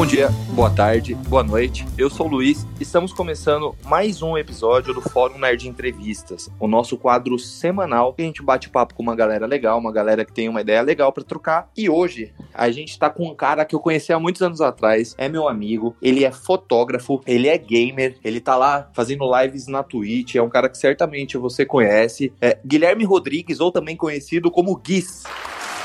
Bom 0.00 0.06
dia, 0.06 0.30
boa 0.54 0.70
tarde, 0.70 1.14
boa 1.14 1.42
noite. 1.42 1.86
Eu 1.98 2.08
sou 2.08 2.26
o 2.26 2.30
Luiz. 2.30 2.66
Estamos 2.80 3.12
começando 3.12 3.76
mais 3.84 4.22
um 4.22 4.34
episódio 4.38 4.94
do 4.94 5.02
Fórum 5.02 5.38
Nerd 5.38 5.68
Entrevistas, 5.68 6.50
o 6.58 6.66
nosso 6.66 6.96
quadro 6.96 7.38
semanal 7.38 8.14
que 8.14 8.22
a 8.22 8.24
gente 8.24 8.42
bate 8.42 8.70
papo 8.70 8.94
com 8.94 9.02
uma 9.02 9.14
galera 9.14 9.44
legal, 9.44 9.78
uma 9.78 9.92
galera 9.92 10.24
que 10.24 10.32
tem 10.32 10.48
uma 10.48 10.62
ideia 10.62 10.80
legal 10.80 11.12
para 11.12 11.22
trocar. 11.22 11.70
E 11.76 11.90
hoje 11.90 12.32
a 12.54 12.70
gente 12.70 12.98
tá 12.98 13.10
com 13.10 13.28
um 13.28 13.34
cara 13.34 13.62
que 13.66 13.74
eu 13.74 13.78
conheci 13.78 14.10
há 14.10 14.18
muitos 14.18 14.40
anos 14.40 14.62
atrás, 14.62 15.14
é 15.18 15.28
meu 15.28 15.46
amigo, 15.46 15.94
ele 16.00 16.24
é 16.24 16.32
fotógrafo, 16.32 17.20
ele 17.26 17.46
é 17.46 17.58
gamer, 17.58 18.16
ele 18.24 18.40
tá 18.40 18.56
lá 18.56 18.88
fazendo 18.94 19.30
lives 19.38 19.66
na 19.66 19.82
Twitch, 19.82 20.34
é 20.34 20.42
um 20.42 20.48
cara 20.48 20.70
que 20.70 20.78
certamente 20.78 21.36
você 21.36 21.66
conhece. 21.66 22.32
É 22.40 22.58
Guilherme 22.64 23.04
Rodrigues, 23.04 23.60
ou 23.60 23.70
também 23.70 23.98
conhecido 23.98 24.50
como 24.50 24.74
Guis. 24.76 25.24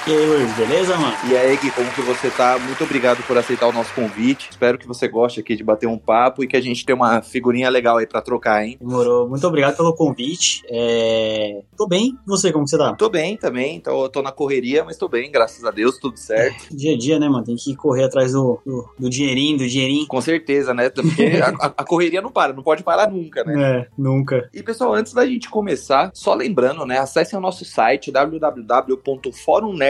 E 0.07 0.11
aí, 0.11 0.23
Luiz, 0.27 0.53
beleza, 0.55 0.95
mano? 0.97 1.17
E 1.27 1.35
aí, 1.35 1.57
Gui, 1.57 1.71
como 1.71 1.89
que 1.89 2.01
você 2.01 2.29
tá? 2.29 2.59
Muito 2.59 2.83
obrigado 2.83 3.23
por 3.23 3.35
aceitar 3.39 3.67
o 3.67 3.71
nosso 3.71 3.91
convite. 3.95 4.49
Espero 4.51 4.77
que 4.77 4.85
você 4.85 5.07
goste 5.07 5.39
aqui 5.39 5.55
de 5.55 5.63
bater 5.63 5.87
um 5.87 5.97
papo 5.97 6.43
e 6.43 6.47
que 6.47 6.55
a 6.55 6.61
gente 6.61 6.85
tenha 6.85 6.95
uma 6.95 7.23
figurinha 7.23 7.67
legal 7.71 7.97
aí 7.97 8.05
pra 8.05 8.21
trocar, 8.21 8.63
hein? 8.63 8.77
Demorou. 8.79 9.27
Muito 9.27 9.47
obrigado 9.47 9.75
pelo 9.75 9.95
convite. 9.95 10.61
É... 10.69 11.63
Tô 11.75 11.87
bem. 11.87 12.15
E 12.23 12.29
você, 12.29 12.51
como 12.51 12.65
que 12.65 12.69
você 12.69 12.77
tá? 12.77 12.93
Tô 12.93 13.09
bem 13.09 13.35
também, 13.35 13.79
tô, 13.79 14.07
tô 14.07 14.21
na 14.21 14.31
correria, 14.31 14.83
mas 14.83 14.95
tô 14.95 15.07
bem, 15.07 15.31
graças 15.31 15.65
a 15.65 15.71
Deus, 15.71 15.97
tudo 15.97 16.17
certo. 16.17 16.67
Dia 16.71 16.93
a 16.93 16.97
dia, 16.99 17.17
né, 17.17 17.27
mano? 17.27 17.43
Tem 17.43 17.55
que 17.55 17.75
correr 17.75 18.03
atrás 18.03 18.33
do, 18.33 18.59
do, 18.63 18.87
do 18.99 19.09
dinheirinho, 19.09 19.57
do 19.57 19.67
dinheirinho. 19.67 20.05
Com 20.05 20.21
certeza, 20.21 20.71
né? 20.71 20.87
Porque 20.87 21.41
a, 21.41 21.65
a, 21.65 21.83
correria 21.83 22.21
não 22.21 22.31
para, 22.31 22.53
não 22.53 22.61
pode 22.61 22.83
parar 22.83 23.09
nunca, 23.09 23.43
né? 23.43 23.79
É, 23.79 23.87
nunca. 23.97 24.47
E 24.53 24.61
pessoal, 24.61 24.93
antes 24.93 25.13
da 25.13 25.25
gente 25.25 25.49
começar, 25.49 26.11
só 26.13 26.35
lembrando, 26.35 26.85
né? 26.85 26.99
Acessem 26.99 27.39
o 27.39 27.41
nosso 27.41 27.65
site 27.65 28.11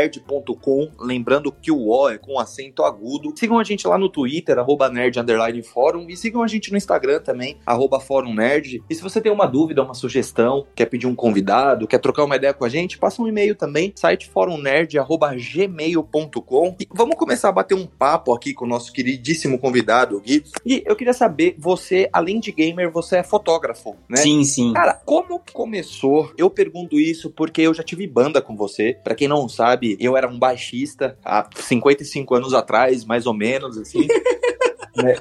www.forumnerd.com, 0.06 0.92
lembrando 1.00 1.52
que 1.52 1.72
o 1.72 1.88
O 1.88 2.10
é 2.10 2.18
com 2.18 2.40
acento 2.40 2.84
agudo. 2.84 3.34
Sigam 3.36 3.60
a 3.60 3.64
gente 3.64 3.88
lá 3.88 3.98
no 3.98 4.10
Twitter, 4.10 4.60
arroba 4.60 4.90
nerd 4.90 5.16
fórum, 5.64 6.08
e 6.10 6.16
sigam 6.16 6.44
a 6.44 6.48
gente 6.48 6.72
no 6.72 6.78
Instagram 6.78 7.20
também, 7.20 7.58
arroba 7.66 8.00
fórum 8.00 8.34
nerd. 8.34 8.82
E 8.90 8.96
se 8.96 9.02
você 9.02 9.20
tem 9.20 9.30
uma 9.32 9.46
dúvida, 9.46 9.84
uma 9.84 9.94
sugestão, 9.94 10.66
quer 10.76 10.86
pedir 10.86 11.08
um 11.08 11.16
convidado, 11.16 11.88
quer 11.88 12.00
trocar 12.00 12.24
uma 12.24 12.36
ideia 12.36 12.54
com 12.54 12.66
a 12.66 12.70
gente, 12.70 12.98
passa 12.98 13.22
um 13.22 13.28
e-mail 13.28 13.56
também, 13.56 13.94
site 13.96 14.30
forumnerd.gmail.com. 14.30 16.76
E 16.80 16.88
vamos 16.94 17.16
começar 17.16 17.50
a 17.50 17.54
bater 17.54 17.76
um 17.76 17.86
papo 17.86 18.34
aqui 18.34 18.54
com 18.54 18.66
o 18.66 18.68
nosso 18.68 18.92
queridíssimo 18.92 19.60
convidado, 19.60 20.20
Gui. 20.20 20.44
E 20.66 20.82
eu 20.86 20.96
queria 20.96 21.14
saber, 21.14 21.56
você, 21.58 22.10
além 22.12 22.40
de 22.40 22.52
gamer, 22.52 22.92
você 22.92 23.18
é 23.18 23.24
fotógrafo, 23.24 23.96
né? 24.10 24.18
Sim, 24.18 24.44
sim. 24.44 24.74
Cara, 24.74 24.94
como 25.06 25.40
começou? 25.54 26.34
Eu 26.38 26.50
pergunto 26.50 27.00
isso 27.00 27.30
porque 27.30 27.62
eu 27.62 27.74
já 27.74 27.84
tive 27.84 28.06
banda 28.08 28.42
com 28.42 28.56
você. 28.56 28.98
Pra 29.04 29.16
quem 29.16 29.28
não 29.28 29.48
sabe, 29.48 29.95
eu 30.00 30.16
era 30.16 30.28
um 30.28 30.38
baixista 30.38 31.18
há 31.24 31.48
55 31.56 32.36
anos 32.36 32.54
atrás, 32.54 33.06
mais 33.06 33.26
ou 33.26 33.34
menos, 33.34 33.78
assim. 33.78 34.08
né? 34.96 35.16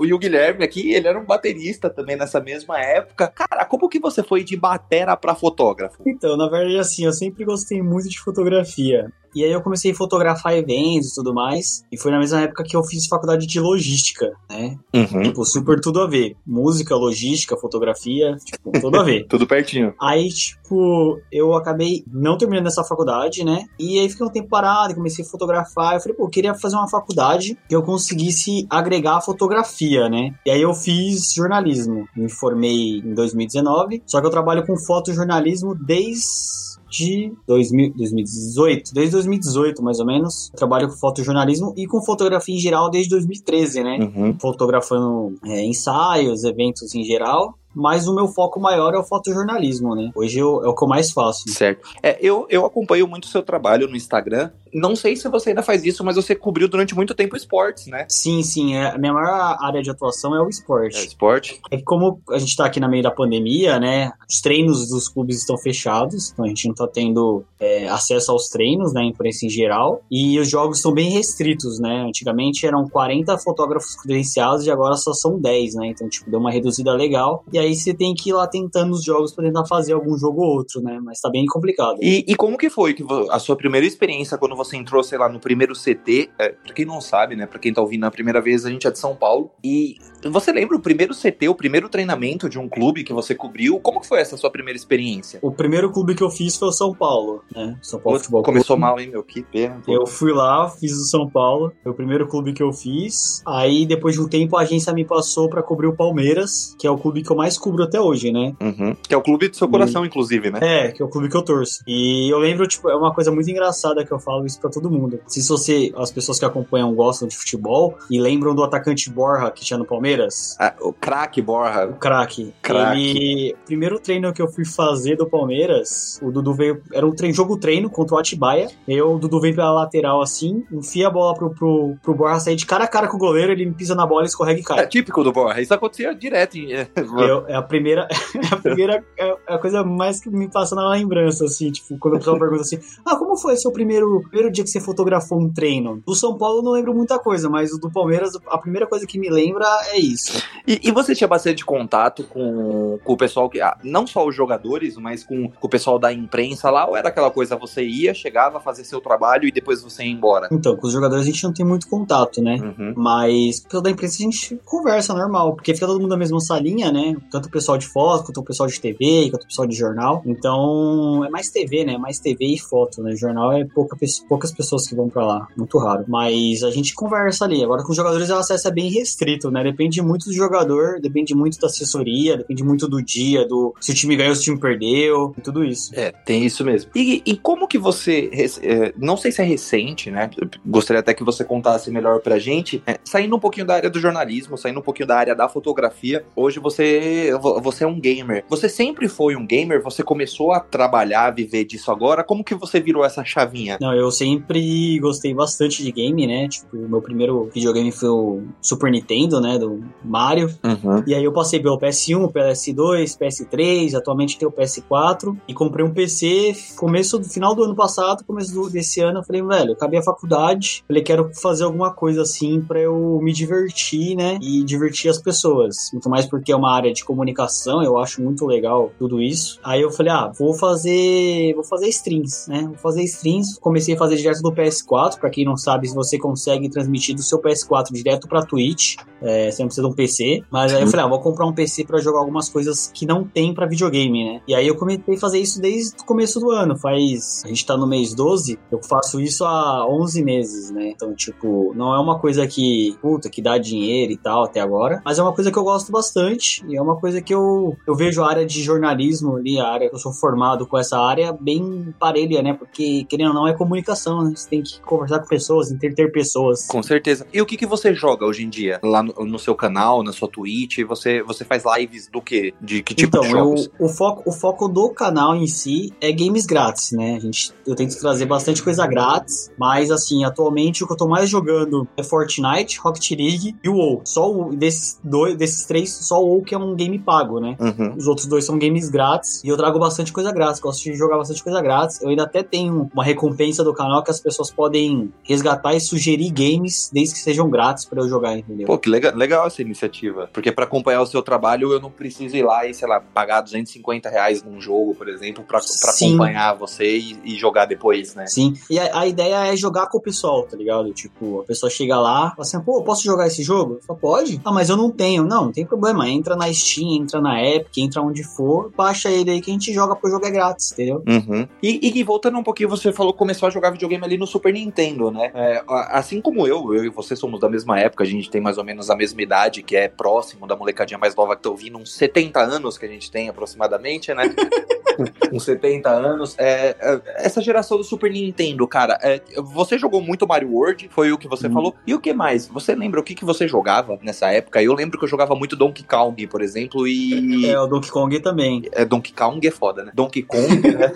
E 0.00 0.14
o 0.14 0.18
Guilherme 0.18 0.64
aqui, 0.64 0.92
ele 0.92 1.06
era 1.06 1.18
um 1.18 1.24
baterista 1.24 1.90
também 1.90 2.16
nessa 2.16 2.40
mesma 2.40 2.80
época. 2.80 3.28
Cara, 3.28 3.64
como 3.64 3.88
que 3.88 4.00
você 4.00 4.22
foi 4.22 4.42
de 4.42 4.56
batera 4.56 5.16
pra 5.16 5.34
fotógrafo? 5.34 6.02
Então, 6.06 6.36
na 6.36 6.48
verdade, 6.48 6.78
assim, 6.78 7.04
eu 7.04 7.12
sempre 7.12 7.44
gostei 7.44 7.82
muito 7.82 8.08
de 8.08 8.18
fotografia. 8.18 9.12
E 9.34 9.44
aí 9.44 9.52
eu 9.52 9.60
comecei 9.60 9.92
a 9.92 9.94
fotografar 9.94 10.54
eventos 10.54 11.10
e 11.10 11.14
tudo 11.14 11.32
mais. 11.34 11.84
E 11.90 11.98
foi 11.98 12.10
na 12.10 12.18
mesma 12.18 12.40
época 12.40 12.64
que 12.64 12.76
eu 12.76 12.82
fiz 12.82 13.06
faculdade 13.06 13.46
de 13.46 13.60
logística, 13.60 14.32
né? 14.48 14.76
Uhum. 14.94 15.22
Tipo, 15.22 15.44
super 15.44 15.80
tudo 15.80 16.00
a 16.00 16.06
ver. 16.06 16.36
Música, 16.46 16.94
logística, 16.96 17.56
fotografia, 17.56 18.36
tipo, 18.44 18.72
tudo 18.80 18.98
a 18.98 19.02
ver. 19.02 19.26
Tudo 19.30 19.46
pertinho. 19.46 19.94
Aí, 20.00 20.28
tipo, 20.28 21.20
eu 21.30 21.54
acabei 21.54 22.02
não 22.12 22.36
terminando 22.36 22.66
essa 22.66 22.82
faculdade, 22.82 23.44
né? 23.44 23.66
E 23.78 23.98
aí 23.98 24.08
fiquei 24.08 24.26
um 24.26 24.30
tempo 24.30 24.48
parado, 24.48 24.94
comecei 24.94 25.24
a 25.24 25.28
fotografar. 25.28 25.94
Eu 25.94 26.00
falei, 26.00 26.16
pô, 26.16 26.24
eu 26.24 26.28
queria 26.28 26.54
fazer 26.54 26.76
uma 26.76 26.88
faculdade 26.88 27.56
que 27.68 27.76
eu 27.76 27.82
conseguisse 27.82 28.66
agregar 28.68 29.16
a 29.16 29.20
fotografia, 29.20 30.08
né? 30.08 30.34
E 30.44 30.50
aí 30.50 30.62
eu 30.62 30.74
fiz 30.74 31.32
jornalismo. 31.34 32.08
Me 32.16 32.30
formei 32.30 32.98
em 32.98 33.14
2019, 33.14 34.02
só 34.06 34.20
que 34.20 34.26
eu 34.26 34.30
trabalho 34.30 34.66
com 34.66 34.76
fotojornalismo 34.76 35.74
desde 35.74 36.69
de 36.90 37.32
2000, 37.46 37.94
2018, 37.94 38.92
desde 38.92 39.12
2018 39.12 39.82
mais 39.82 40.00
ou 40.00 40.06
menos. 40.06 40.50
Eu 40.52 40.58
trabalho 40.58 40.88
com 40.88 40.96
fotojornalismo 40.96 41.72
e 41.76 41.86
com 41.86 42.02
fotografia 42.02 42.54
em 42.54 42.58
geral 42.58 42.90
desde 42.90 43.10
2013, 43.10 43.82
né? 43.82 43.98
Uhum. 43.98 44.36
Fotografando 44.40 45.34
é, 45.44 45.64
ensaios, 45.64 46.44
eventos 46.44 46.94
em 46.94 47.04
geral. 47.04 47.54
Mas 47.74 48.06
o 48.08 48.14
meu 48.14 48.28
foco 48.28 48.58
maior 48.60 48.94
é 48.94 48.98
o 48.98 49.04
fotojornalismo, 49.04 49.94
né? 49.94 50.10
Hoje 50.14 50.38
eu, 50.38 50.64
é 50.64 50.68
o 50.68 50.74
que 50.74 50.82
eu 50.84 50.88
mais 50.88 51.10
faço. 51.12 51.48
Certo. 51.48 51.88
É, 52.02 52.18
eu, 52.20 52.46
eu 52.50 52.64
acompanho 52.66 53.06
muito 53.06 53.24
o 53.24 53.28
seu 53.28 53.42
trabalho 53.42 53.88
no 53.88 53.96
Instagram. 53.96 54.50
Não 54.72 54.94
sei 54.94 55.16
se 55.16 55.28
você 55.28 55.50
ainda 55.50 55.62
faz 55.62 55.84
isso, 55.84 56.04
mas 56.04 56.16
você 56.16 56.34
cobriu 56.34 56.68
durante 56.68 56.94
muito 56.94 57.14
tempo 57.14 57.36
esportes, 57.36 57.86
né? 57.86 58.06
Sim, 58.08 58.42
sim. 58.42 58.74
É, 58.76 58.90
a 58.90 58.98
minha 58.98 59.12
maior 59.12 59.56
área 59.60 59.82
de 59.82 59.90
atuação 59.90 60.34
é 60.34 60.40
o 60.40 60.46
É, 60.46 60.48
esporte. 60.48 61.06
esporte. 61.06 61.60
É 61.70 61.76
que 61.76 61.82
como 61.82 62.20
a 62.30 62.38
gente 62.38 62.56
tá 62.56 62.66
aqui 62.66 62.78
na 62.78 62.88
meio 62.88 63.02
da 63.02 63.10
pandemia, 63.10 63.78
né? 63.80 64.12
Os 64.28 64.40
treinos 64.40 64.88
dos 64.88 65.08
clubes 65.08 65.38
estão 65.38 65.58
fechados, 65.58 66.30
então 66.32 66.44
a 66.44 66.48
gente 66.48 66.68
não 66.68 66.74
tá 66.74 66.86
tendo 66.86 67.44
é, 67.58 67.88
acesso 67.88 68.30
aos 68.30 68.48
treinos, 68.48 68.92
né? 68.92 69.02
Imprensa 69.04 69.46
em 69.46 69.48
geral. 69.48 70.02
E 70.10 70.38
os 70.38 70.48
jogos 70.48 70.78
estão 70.78 70.92
bem 70.92 71.10
restritos, 71.10 71.80
né? 71.80 72.04
Antigamente 72.06 72.66
eram 72.66 72.88
40 72.88 73.36
fotógrafos 73.38 73.96
credenciados 73.96 74.66
e 74.66 74.70
agora 74.70 74.94
só 74.96 75.12
são 75.12 75.38
10, 75.38 75.74
né? 75.74 75.88
Então, 75.88 76.08
tipo, 76.08 76.30
deu 76.30 76.38
uma 76.38 76.50
reduzida 76.50 76.92
legal. 76.92 77.44
E 77.52 77.58
aí 77.60 77.74
você 77.74 77.94
tem 77.94 78.14
que 78.14 78.30
ir 78.30 78.32
lá 78.32 78.46
tentando 78.46 78.92
os 78.92 79.04
jogos 79.04 79.32
pra 79.32 79.44
tentar 79.44 79.64
fazer 79.66 79.92
algum 79.92 80.16
jogo 80.16 80.42
ou 80.42 80.56
outro, 80.56 80.80
né? 80.80 81.00
Mas 81.02 81.20
tá 81.20 81.30
bem 81.30 81.46
complicado. 81.46 81.98
E, 82.00 82.24
e 82.26 82.34
como 82.34 82.58
que 82.58 82.70
foi 82.70 82.94
que 82.94 83.04
a 83.30 83.38
sua 83.38 83.56
primeira 83.56 83.86
experiência 83.86 84.38
quando 84.38 84.56
você 84.56 84.76
entrou, 84.76 85.02
sei 85.02 85.18
lá, 85.18 85.28
no 85.28 85.40
primeiro 85.40 85.74
CT? 85.74 86.30
É, 86.38 86.50
pra 86.50 86.72
quem 86.72 86.84
não 86.84 87.00
sabe, 87.00 87.36
né? 87.36 87.46
Pra 87.46 87.58
quem 87.58 87.72
tá 87.72 87.80
ouvindo 87.80 88.04
a 88.04 88.10
primeira 88.10 88.40
vez, 88.40 88.64
a 88.64 88.70
gente 88.70 88.86
é 88.86 88.90
de 88.90 88.98
São 88.98 89.14
Paulo. 89.14 89.50
E 89.62 89.96
você 90.30 90.52
lembra 90.52 90.76
o 90.76 90.80
primeiro 90.80 91.14
CT, 91.14 91.48
o 91.48 91.54
primeiro 91.54 91.88
treinamento 91.88 92.48
de 92.48 92.58
um 92.58 92.68
clube 92.68 93.04
que 93.04 93.12
você 93.12 93.34
cobriu? 93.34 93.80
Como 93.80 94.00
que 94.00 94.06
foi 94.06 94.20
essa 94.20 94.36
sua 94.36 94.50
primeira 94.50 94.76
experiência? 94.76 95.38
O 95.42 95.50
primeiro 95.50 95.90
clube 95.90 96.14
que 96.14 96.22
eu 96.22 96.30
fiz 96.30 96.56
foi 96.56 96.68
o 96.68 96.72
São 96.72 96.94
Paulo, 96.94 97.42
né? 97.54 97.78
São 97.82 98.00
Paulo 98.00 98.18
Futebol 98.18 98.42
Clube. 98.42 98.58
Começou 98.58 98.76
mal, 98.76 98.98
hein, 99.00 99.10
meu? 99.10 99.22
Que 99.22 99.42
pena. 99.42 99.80
Eu 99.88 100.06
fui 100.06 100.32
lá, 100.32 100.68
fiz 100.68 100.92
o 100.92 101.04
São 101.04 101.28
Paulo, 101.28 101.72
foi 101.82 101.92
o 101.92 101.94
primeiro 101.94 102.26
clube 102.28 102.52
que 102.52 102.62
eu 102.62 102.72
fiz. 102.72 103.42
Aí, 103.46 103.86
depois 103.86 104.14
de 104.14 104.20
um 104.20 104.28
tempo, 104.28 104.56
a 104.56 104.62
agência 104.62 104.92
me 104.92 105.04
passou 105.04 105.48
pra 105.48 105.62
cobrir 105.62 105.86
o 105.86 105.96
Palmeiras, 105.96 106.74
que 106.78 106.86
é 106.86 106.90
o 106.90 106.98
clube 106.98 107.22
que 107.22 107.30
eu 107.30 107.36
mais 107.36 107.49
cubro 107.58 107.82
até 107.84 108.00
hoje, 108.00 108.30
né? 108.30 108.54
Uhum. 108.60 108.94
Que 109.02 109.14
é 109.14 109.16
o 109.16 109.22
clube 109.22 109.48
do 109.48 109.56
seu 109.56 109.68
coração, 109.68 110.04
inclusive, 110.04 110.50
né? 110.50 110.58
É, 110.62 110.92
que 110.92 111.02
é 111.02 111.04
o 111.04 111.08
clube 111.08 111.28
que 111.28 111.36
eu 111.36 111.42
torço. 111.42 111.82
E 111.86 112.28
eu 112.32 112.38
lembro, 112.38 112.66
tipo, 112.66 112.88
é 112.90 112.94
uma 112.94 113.12
coisa 113.14 113.30
muito 113.30 113.50
engraçada 113.50 114.04
que 114.04 114.12
eu 114.12 114.18
falo 114.18 114.44
isso 114.46 114.60
pra 114.60 114.70
todo 114.70 114.90
mundo. 114.90 115.20
Se 115.26 115.46
você, 115.48 115.92
as 115.96 116.10
pessoas 116.10 116.38
que 116.38 116.44
acompanham 116.44 116.92
gostam 116.94 117.26
de 117.26 117.36
futebol 117.36 117.96
e 118.10 118.20
lembram 118.20 118.54
do 118.54 118.62
atacante 118.62 119.08
Borja 119.10 119.50
que 119.50 119.64
tinha 119.64 119.78
no 119.78 119.84
Palmeiras, 119.84 120.56
Ah, 120.60 120.74
o 120.80 120.92
craque 120.92 121.40
Borja. 121.42 121.86
o 121.86 121.94
craque. 121.94 122.52
Craque. 122.62 123.00
Ele. 123.10 123.56
Primeiro 123.66 123.98
treino 123.98 124.32
que 124.32 124.42
eu 124.42 124.48
fui 124.48 124.64
fazer 124.64 125.16
do 125.16 125.26
Palmeiras, 125.26 126.18
o 126.22 126.30
Dudu 126.30 126.54
veio. 126.54 126.82
Era 126.92 127.06
um 127.06 127.12
treino, 127.12 127.34
jogo 127.34 127.56
treino 127.56 127.88
contra 127.90 128.16
o 128.16 128.18
Atibaia. 128.18 128.68
Eu, 128.86 129.14
o 129.14 129.18
Dudu 129.18 129.40
veio 129.40 129.54
pela 129.54 129.72
lateral 129.72 130.20
assim, 130.22 130.64
enfia 130.72 131.08
a 131.08 131.10
bola 131.10 131.34
pro, 131.34 131.50
pro, 131.50 131.96
pro 132.02 132.14
Borja 132.14 132.40
sair 132.40 132.56
de 132.56 132.66
cara 132.66 132.84
a 132.84 132.88
cara 132.88 133.08
com 133.08 133.16
o 133.16 133.20
goleiro, 133.20 133.52
ele 133.52 133.70
pisa 133.72 133.94
na 133.94 134.06
bola, 134.06 134.24
escorrega 134.24 134.60
e 134.60 134.62
cai. 134.62 134.78
É 134.80 134.86
típico 134.86 135.22
do 135.24 135.32
Borja. 135.32 135.60
Isso 135.60 135.74
acontecia 135.74 136.14
direto. 136.14 136.56
Em... 136.56 136.70
Eu- 137.20 137.39
é 137.48 137.54
a 137.54 137.62
primeira, 137.62 138.08
é 138.34 138.54
a 138.54 138.56
primeira, 138.56 139.04
é 139.18 139.36
a 139.46 139.58
coisa 139.58 139.84
mais 139.84 140.20
que 140.20 140.30
me 140.30 140.48
passa 140.48 140.74
na 140.74 140.88
lembrança, 140.90 141.44
assim, 141.44 141.70
tipo, 141.70 141.98
quando 141.98 142.14
o 142.14 142.18
pessoal 142.18 142.38
pergunta 142.40 142.62
assim, 142.62 142.78
ah, 143.04 143.16
como 143.16 143.36
foi 143.36 143.56
seu 143.56 143.72
primeiro, 143.72 144.20
primeiro 144.22 144.50
dia 144.50 144.64
que 144.64 144.70
você 144.70 144.80
fotografou 144.80 145.40
um 145.40 145.52
treino? 145.52 146.02
Do 146.06 146.14
São 146.14 146.36
Paulo 146.36 146.58
eu 146.58 146.62
não 146.62 146.72
lembro 146.72 146.94
muita 146.94 147.18
coisa, 147.18 147.48
mas 147.48 147.72
o 147.72 147.78
do 147.78 147.90
Palmeiras, 147.90 148.38
a 148.48 148.58
primeira 148.58 148.86
coisa 148.86 149.06
que 149.06 149.18
me 149.18 149.30
lembra 149.30 149.66
é 149.92 149.98
isso. 149.98 150.42
E, 150.66 150.80
e 150.84 150.90
você 150.90 151.14
tinha 151.14 151.28
bastante 151.28 151.64
contato 151.64 152.24
com, 152.24 152.98
com 153.02 153.12
o 153.12 153.16
pessoal 153.16 153.48
que. 153.48 153.60
ah, 153.60 153.76
não 153.82 154.06
só 154.06 154.26
os 154.26 154.34
jogadores, 154.34 154.96
mas 154.96 155.24
com, 155.24 155.48
com 155.48 155.66
o 155.66 155.70
pessoal 155.70 155.98
da 155.98 156.12
imprensa 156.12 156.70
lá? 156.70 156.86
Ou 156.86 156.96
era 156.96 157.08
aquela 157.08 157.30
coisa, 157.30 157.56
você 157.56 157.82
ia, 157.82 158.14
chegava, 158.14 158.60
fazia 158.60 158.84
seu 158.84 159.00
trabalho 159.00 159.46
e 159.46 159.52
depois 159.52 159.82
você 159.82 160.04
ia 160.04 160.10
embora? 160.10 160.48
Então, 160.52 160.76
com 160.76 160.86
os 160.86 160.92
jogadores 160.92 161.24
a 161.24 161.26
gente 161.26 161.42
não 161.44 161.52
tem 161.52 161.64
muito 161.64 161.88
contato, 161.88 162.42
né? 162.42 162.56
Uhum. 162.56 162.94
Mas 162.96 163.60
pelo 163.60 163.82
da 163.82 163.90
imprensa 163.90 164.16
a 164.20 164.24
gente 164.24 164.60
conversa 164.64 165.14
normal, 165.14 165.54
porque 165.54 165.74
fica 165.74 165.86
todo 165.86 166.00
mundo 166.00 166.10
na 166.10 166.16
mesma 166.16 166.40
salinha, 166.40 166.92
né? 166.92 167.16
Tanto 167.30 167.46
o 167.46 167.50
pessoal 167.50 167.78
de 167.78 167.86
foto, 167.86 168.24
quanto 168.24 168.40
o 168.40 168.44
pessoal 168.44 168.68
de 168.68 168.80
TV, 168.80 169.30
quanto 169.30 169.44
o 169.44 169.46
pessoal 169.46 169.66
de 169.66 169.74
jornal. 169.74 170.22
Então, 170.26 171.24
é 171.24 171.30
mais 171.30 171.50
TV, 171.50 171.84
né? 171.84 171.96
Mais 171.96 172.18
TV 172.18 172.44
e 172.46 172.58
foto, 172.58 173.02
né? 173.02 173.14
Jornal 173.14 173.52
é 173.52 173.64
pouca, 173.64 173.96
poucas 174.28 174.52
pessoas 174.52 174.86
que 174.86 174.94
vão 174.94 175.08
pra 175.08 175.24
lá, 175.24 175.48
muito 175.56 175.78
raro. 175.78 176.04
Mas 176.08 176.62
a 176.62 176.70
gente 176.70 176.94
conversa 176.94 177.44
ali. 177.44 177.62
Agora 177.62 177.82
com 177.82 177.90
os 177.90 177.96
jogadores 177.96 178.30
o 178.30 178.34
acesso 178.34 178.68
é 178.68 178.70
bem 178.70 178.90
restrito, 178.90 179.50
né? 179.50 179.62
Depende 179.62 180.02
muito 180.02 180.26
do 180.26 180.32
jogador, 180.32 181.00
depende 181.00 181.34
muito 181.34 181.58
da 181.58 181.66
assessoria, 181.66 182.36
depende 182.36 182.62
muito 182.64 182.88
do 182.88 183.02
dia, 183.02 183.46
do 183.46 183.74
se 183.80 183.92
o 183.92 183.94
time 183.94 184.16
ganhou, 184.16 184.34
se 184.34 184.42
o 184.42 184.44
time 184.44 184.58
perdeu, 184.58 185.34
e 185.36 185.40
tudo 185.40 185.64
isso. 185.64 185.92
É, 185.94 186.12
tem 186.24 186.44
isso 186.44 186.64
mesmo. 186.64 186.90
E, 186.94 187.22
e 187.24 187.36
como 187.36 187.68
que 187.68 187.78
você. 187.78 188.30
é, 188.62 188.92
não 188.96 189.16
sei 189.16 189.32
se 189.32 189.40
é 189.40 189.44
recente, 189.44 190.10
né? 190.10 190.30
Gostaria 190.66 191.00
até 191.00 191.14
que 191.14 191.24
você 191.24 191.44
contasse 191.44 191.90
melhor 191.90 192.20
pra 192.20 192.38
gente. 192.38 192.82
É, 192.86 192.98
saindo 193.04 193.36
um 193.36 193.40
pouquinho 193.40 193.66
da 193.66 193.74
área 193.74 193.90
do 193.90 194.00
jornalismo, 194.00 194.56
saindo 194.56 194.80
um 194.80 194.82
pouquinho 194.82 195.06
da 195.06 195.16
área 195.16 195.34
da 195.34 195.48
fotografia, 195.48 196.24
hoje 196.34 196.58
você 196.58 197.19
você, 197.32 197.60
você 197.60 197.84
é 197.84 197.86
um 197.86 198.00
gamer. 198.00 198.44
Você 198.48 198.68
sempre 198.68 199.08
foi 199.08 199.36
um 199.36 199.46
gamer? 199.46 199.82
Você 199.82 200.02
começou 200.02 200.52
a 200.52 200.60
trabalhar, 200.60 201.34
viver 201.34 201.64
disso 201.64 201.90
agora? 201.90 202.24
Como 202.24 202.44
que 202.44 202.54
você 202.54 202.80
virou 202.80 203.04
essa 203.04 203.24
chavinha? 203.24 203.78
Não, 203.80 203.94
eu 203.94 204.10
sempre 204.10 204.98
gostei 204.98 205.34
bastante 205.34 205.82
de 205.82 205.92
game, 205.92 206.26
né? 206.26 206.48
Tipo, 206.48 206.76
o 206.76 206.88
meu 206.88 207.02
primeiro 207.02 207.50
videogame 207.52 207.92
foi 207.92 208.08
o 208.08 208.42
Super 208.60 208.90
Nintendo, 208.90 209.40
né? 209.40 209.58
Do 209.58 209.82
Mario. 210.04 210.48
Uhum. 210.64 211.02
E 211.06 211.14
aí 211.14 211.24
eu 211.24 211.32
passei 211.32 211.60
pelo 211.60 211.78
PS1, 211.78 212.32
PS2, 212.32 213.18
PS3, 213.18 213.94
atualmente 213.94 214.38
tem 214.38 214.46
o 214.46 214.52
PS4 214.52 215.36
e 215.46 215.54
comprei 215.54 215.84
um 215.84 215.92
PC 215.92 216.54
começo 216.76 217.18
do 217.18 217.28
final 217.28 217.54
do 217.54 217.64
ano 217.64 217.74
passado, 217.74 218.24
começo 218.24 218.52
do, 218.52 218.70
desse 218.70 219.00
ano, 219.00 219.20
eu 219.20 219.24
falei, 219.24 219.42
velho, 219.42 219.70
eu 219.70 219.74
acabei 219.74 219.98
a 219.98 220.02
faculdade, 220.02 220.84
falei, 220.86 221.02
quero 221.02 221.30
fazer 221.34 221.64
alguma 221.64 221.92
coisa 221.92 222.22
assim 222.22 222.60
para 222.60 222.80
eu 222.80 223.18
me 223.22 223.32
divertir, 223.32 224.16
né? 224.16 224.38
E 224.40 224.62
divertir 224.64 225.10
as 225.10 225.18
pessoas. 225.18 225.90
Muito 225.92 226.08
mais 226.08 226.26
porque 226.26 226.52
é 226.52 226.56
uma 226.56 226.74
área 226.74 226.92
de 226.92 227.04
comunicação, 227.10 227.82
eu 227.82 227.98
acho 227.98 228.22
muito 228.22 228.46
legal 228.46 228.92
tudo 228.96 229.20
isso. 229.20 229.58
Aí 229.64 229.82
eu 229.82 229.90
falei, 229.90 230.12
ah, 230.12 230.30
vou 230.38 230.54
fazer, 230.54 231.52
vou 231.54 231.64
fazer 231.64 231.88
streams, 231.88 232.48
né? 232.48 232.62
Vou 232.62 232.76
fazer 232.76 233.02
streams. 233.02 233.58
Comecei 233.58 233.96
a 233.96 233.98
fazer 233.98 234.14
direto 234.14 234.40
do 234.40 234.52
PS4, 234.52 235.18
para 235.18 235.28
quem 235.28 235.44
não 235.44 235.56
sabe, 235.56 235.88
se 235.88 235.94
você 235.94 236.16
consegue 236.16 236.68
transmitir 236.68 237.16
do 237.16 237.22
seu 237.22 237.42
PS4 237.42 237.92
direto 237.92 238.28
para 238.28 238.42
Twitch, 238.42 238.94
é, 239.20 239.50
você 239.50 239.60
não 239.60 239.66
precisa 239.66 239.86
de 239.86 239.92
um 239.92 239.96
PC. 239.96 240.42
Mas 240.48 240.72
aí 240.72 240.82
eu 240.82 240.86
falei, 240.86 241.04
ah, 241.04 241.08
vou 241.08 241.20
comprar 241.20 241.46
um 241.46 241.52
PC 241.52 241.84
para 241.84 241.98
jogar 241.98 242.20
algumas 242.20 242.48
coisas 242.48 242.92
que 242.94 243.04
não 243.04 243.24
tem 243.24 243.52
para 243.52 243.66
videogame, 243.66 244.24
né? 244.24 244.42
E 244.46 244.54
aí 244.54 244.68
eu 244.68 244.76
comecei 244.76 245.16
a 245.16 245.18
fazer 245.18 245.40
isso 245.40 245.60
desde 245.60 245.96
o 246.00 246.04
começo 246.04 246.38
do 246.38 246.50
ano. 246.50 246.76
Faz, 246.76 247.42
a 247.44 247.48
gente 247.48 247.66
tá 247.66 247.76
no 247.76 247.88
mês 247.88 248.14
12, 248.14 248.56
eu 248.70 248.80
faço 248.82 249.20
isso 249.20 249.44
há 249.44 249.84
11 249.88 250.22
meses, 250.22 250.70
né? 250.70 250.90
Então, 250.94 251.12
tipo, 251.12 251.74
não 251.74 251.92
é 251.92 251.98
uma 251.98 252.20
coisa 252.20 252.46
que, 252.46 252.96
puta, 253.02 253.28
que 253.28 253.42
dá 253.42 253.58
dinheiro 253.58 254.12
e 254.12 254.16
tal 254.16 254.44
até 254.44 254.60
agora, 254.60 255.02
mas 255.04 255.18
é 255.18 255.22
uma 255.22 255.32
coisa 255.32 255.50
que 255.50 255.58
eu 255.58 255.64
gosto 255.64 255.90
bastante 255.90 256.64
e 256.68 256.76
é 256.76 256.82
uma 256.82 256.89
coisa 256.96 257.20
que 257.20 257.34
eu, 257.34 257.76
eu 257.86 257.94
vejo 257.94 258.22
a 258.22 258.28
área 258.28 258.46
de 258.46 258.62
jornalismo 258.62 259.36
ali, 259.36 259.58
a 259.58 259.68
área 259.68 259.88
que 259.88 259.94
eu 259.94 259.98
sou 259.98 260.12
formado 260.12 260.66
com 260.66 260.78
essa 260.78 260.98
área 260.98 261.32
bem 261.32 261.94
parelha, 261.98 262.42
né? 262.42 262.54
Porque, 262.54 263.04
querendo 263.04 263.28
ou 263.28 263.34
não, 263.34 263.48
é 263.48 263.52
comunicação, 263.52 264.22
né? 264.22 264.32
Você 264.34 264.48
tem 264.48 264.62
que 264.62 264.80
conversar 264.80 265.20
com 265.20 265.26
pessoas, 265.26 265.70
entreter 265.70 266.10
pessoas. 266.12 266.66
Com 266.66 266.82
certeza. 266.82 267.26
E 267.32 267.40
o 267.40 267.46
que, 267.46 267.56
que 267.56 267.66
você 267.66 267.94
joga 267.94 268.26
hoje 268.26 268.44
em 268.44 268.48
dia? 268.48 268.80
Lá 268.82 269.02
no, 269.02 269.12
no 269.24 269.38
seu 269.38 269.54
canal, 269.54 270.02
na 270.02 270.12
sua 270.12 270.28
Twitch, 270.28 270.78
você, 270.86 271.22
você 271.22 271.44
faz 271.44 271.64
lives 271.78 272.08
do 272.08 272.20
quê? 272.20 272.54
De 272.60 272.82
que 272.82 272.94
tipo 272.94 273.16
então, 273.16 273.22
de 273.22 273.30
jogos? 273.30 273.70
Eu, 273.78 273.86
o, 273.86 273.88
foco, 273.88 274.22
o 274.26 274.32
foco 274.32 274.68
do 274.68 274.90
canal 274.90 275.34
em 275.34 275.46
si 275.46 275.92
é 276.00 276.12
games 276.12 276.46
grátis, 276.46 276.92
né? 276.92 277.16
A 277.16 277.20
gente, 277.20 277.52
eu 277.66 277.74
tento 277.74 277.98
trazer 277.98 278.26
bastante 278.26 278.62
coisa 278.62 278.86
grátis, 278.86 279.50
mas 279.58 279.90
assim, 279.90 280.24
atualmente 280.24 280.82
o 280.82 280.86
que 280.86 280.92
eu 280.92 280.96
tô 280.96 281.08
mais 281.08 281.28
jogando 281.28 281.86
é 281.96 282.02
Fortnite, 282.02 282.78
Rocket 282.78 283.10
League 283.12 283.56
e 283.62 283.68
o 283.68 283.74
WoW. 283.74 284.02
Só 284.04 284.30
o, 284.30 284.54
desses, 284.54 284.98
dois, 285.02 285.36
desses 285.36 285.64
três, 285.64 285.90
só 285.90 286.22
o 286.22 286.26
WoW 286.26 286.42
que 286.42 286.54
é 286.54 286.58
um 286.58 286.74
game 286.80 286.98
pago, 286.98 287.40
né? 287.40 287.56
Uhum. 287.58 287.94
Os 287.96 288.06
outros 288.06 288.26
dois 288.26 288.44
são 288.44 288.58
games 288.58 288.88
grátis 288.88 289.42
e 289.44 289.48
eu 289.48 289.56
trago 289.56 289.78
bastante 289.78 290.12
coisa 290.12 290.32
grátis, 290.32 290.60
gosto 290.60 290.82
de 290.82 290.94
jogar 290.94 291.16
bastante 291.16 291.42
coisa 291.42 291.60
grátis. 291.60 292.00
Eu 292.00 292.08
ainda 292.08 292.24
até 292.24 292.42
tenho 292.42 292.90
uma 292.92 293.04
recompensa 293.04 293.62
do 293.62 293.72
canal 293.74 294.02
que 294.02 294.10
as 294.10 294.20
pessoas 294.20 294.50
podem 294.50 295.12
resgatar 295.22 295.74
e 295.74 295.80
sugerir 295.80 296.30
games 296.30 296.90
desde 296.92 297.14
que 297.14 297.20
sejam 297.20 297.48
grátis 297.48 297.84
para 297.84 298.00
eu 298.00 298.08
jogar, 298.08 298.36
entendeu? 298.36 298.66
Pô, 298.66 298.78
que 298.78 298.88
legal, 298.88 299.14
legal 299.14 299.46
essa 299.46 299.62
iniciativa. 299.62 300.28
Porque 300.32 300.50
para 300.50 300.64
acompanhar 300.64 301.02
o 301.02 301.06
seu 301.06 301.22
trabalho, 301.22 301.72
eu 301.72 301.80
não 301.80 301.90
preciso 301.90 302.36
ir 302.36 302.42
lá 302.42 302.66
e, 302.66 302.74
sei 302.74 302.88
lá, 302.88 303.00
pagar 303.00 303.40
250 303.40 304.08
reais 304.08 304.42
num 304.42 304.60
jogo, 304.60 304.94
por 304.94 305.08
exemplo, 305.08 305.44
Sim. 305.60 306.08
acompanhar 306.08 306.54
você 306.54 306.98
e, 306.98 307.18
e 307.24 307.36
jogar 307.36 307.66
depois, 307.66 308.14
né? 308.14 308.26
Sim. 308.26 308.54
E 308.70 308.78
a, 308.78 309.00
a 309.00 309.06
ideia 309.06 309.52
é 309.52 309.56
jogar 309.56 309.86
com 309.88 309.98
o 309.98 310.00
pessoal, 310.00 310.44
tá 310.44 310.56
ligado? 310.56 310.92
Tipo, 310.92 311.40
a 311.40 311.44
pessoa 311.44 311.70
chega 311.70 311.98
lá, 311.98 312.30
fala 312.30 312.42
assim, 312.42 312.60
pô, 312.60 312.82
posso 312.82 313.04
jogar 313.04 313.26
esse 313.26 313.42
jogo? 313.42 313.78
Falo, 313.86 313.98
pode? 313.98 314.40
Ah, 314.44 314.52
mas 314.52 314.68
eu 314.68 314.76
não 314.76 314.90
tenho. 314.90 315.24
Não, 315.24 315.46
não 315.46 315.52
tem 315.52 315.66
problema. 315.66 316.08
Entra 316.08 316.36
na 316.36 316.52
Steam, 316.52 316.69
entra 316.78 317.20
na 317.20 317.42
Epic, 317.42 317.78
entra 317.78 318.02
onde 318.02 318.22
for, 318.22 318.70
baixa 318.76 319.10
ele 319.10 319.30
aí 319.30 319.40
que 319.40 319.50
a 319.50 319.54
gente 319.54 319.72
joga, 319.72 319.94
porque 319.94 320.08
o 320.08 320.10
jogo 320.10 320.26
é 320.26 320.30
grátis, 320.30 320.72
entendeu? 320.72 321.02
Uhum. 321.06 321.46
E, 321.62 321.98
e 321.98 322.02
voltando 322.02 322.38
um 322.38 322.42
pouquinho, 322.42 322.68
você 322.68 322.92
falou 322.92 323.12
que 323.12 323.18
começou 323.18 323.46
a 323.46 323.50
jogar 323.50 323.70
videogame 323.70 324.04
ali 324.04 324.16
no 324.18 324.26
Super 324.26 324.52
Nintendo, 324.52 325.10
né? 325.10 325.30
É, 325.34 325.62
assim 325.68 326.20
como 326.20 326.46
eu, 326.46 326.74
eu 326.74 326.84
e 326.84 326.88
você 326.88 327.14
somos 327.16 327.40
da 327.40 327.48
mesma 327.48 327.78
época, 327.78 328.04
a 328.04 328.06
gente 328.06 328.30
tem 328.30 328.40
mais 328.40 328.58
ou 328.58 328.64
menos 328.64 328.90
a 328.90 328.96
mesma 328.96 329.22
idade, 329.22 329.62
que 329.62 329.76
é 329.76 329.88
próximo 329.88 330.46
da 330.46 330.56
molecadinha 330.56 330.98
mais 330.98 331.14
nova 331.14 331.36
que 331.36 331.42
tá 331.42 331.50
ouvindo, 331.50 331.78
uns 331.78 331.94
70 331.94 332.40
anos 332.40 332.78
que 332.78 332.86
a 332.86 332.88
gente 332.88 333.10
tem 333.10 333.28
aproximadamente, 333.28 334.12
né? 334.14 334.24
uns 335.32 335.44
70 335.44 335.88
anos. 335.88 336.34
É, 336.38 336.76
é, 336.80 337.00
essa 337.16 337.40
geração 337.40 337.76
do 337.76 337.84
Super 337.84 338.10
Nintendo, 338.10 338.66
cara, 338.66 338.98
é, 339.02 339.20
você 339.36 339.78
jogou 339.78 340.00
muito 340.00 340.26
Mario 340.26 340.52
World, 340.52 340.88
foi 340.90 341.12
o 341.12 341.18
que 341.18 341.28
você 341.28 341.48
Hum. 341.48 341.52
falou. 341.52 341.74
E 341.86 341.94
o 341.94 342.00
que 342.00 342.12
mais? 342.12 342.46
Você 342.48 342.74
lembra 342.74 343.00
o 343.00 343.02
que, 343.02 343.14
que 343.14 343.24
você 343.24 343.48
jogava 343.48 343.98
nessa 344.02 344.30
época? 344.30 344.62
Eu 344.62 344.74
lembro 344.74 344.98
que 344.98 345.04
eu 345.04 345.08
jogava 345.08 345.34
muito 345.34 345.56
Donkey 345.56 345.84
Kong, 345.84 346.26
por 346.26 346.42
exemplo, 346.42 346.59
e. 346.86 347.46
É, 347.46 347.58
o 347.58 347.66
Donkey 347.66 347.90
Kong 347.90 348.20
também. 348.20 348.62
É, 348.72 348.84
Donkey 348.84 349.12
Kong 349.12 349.46
é 349.46 349.50
foda, 349.50 349.84
né? 349.84 349.92
Donkey 349.94 350.22
Kong, 350.22 350.60
né? 350.60 350.92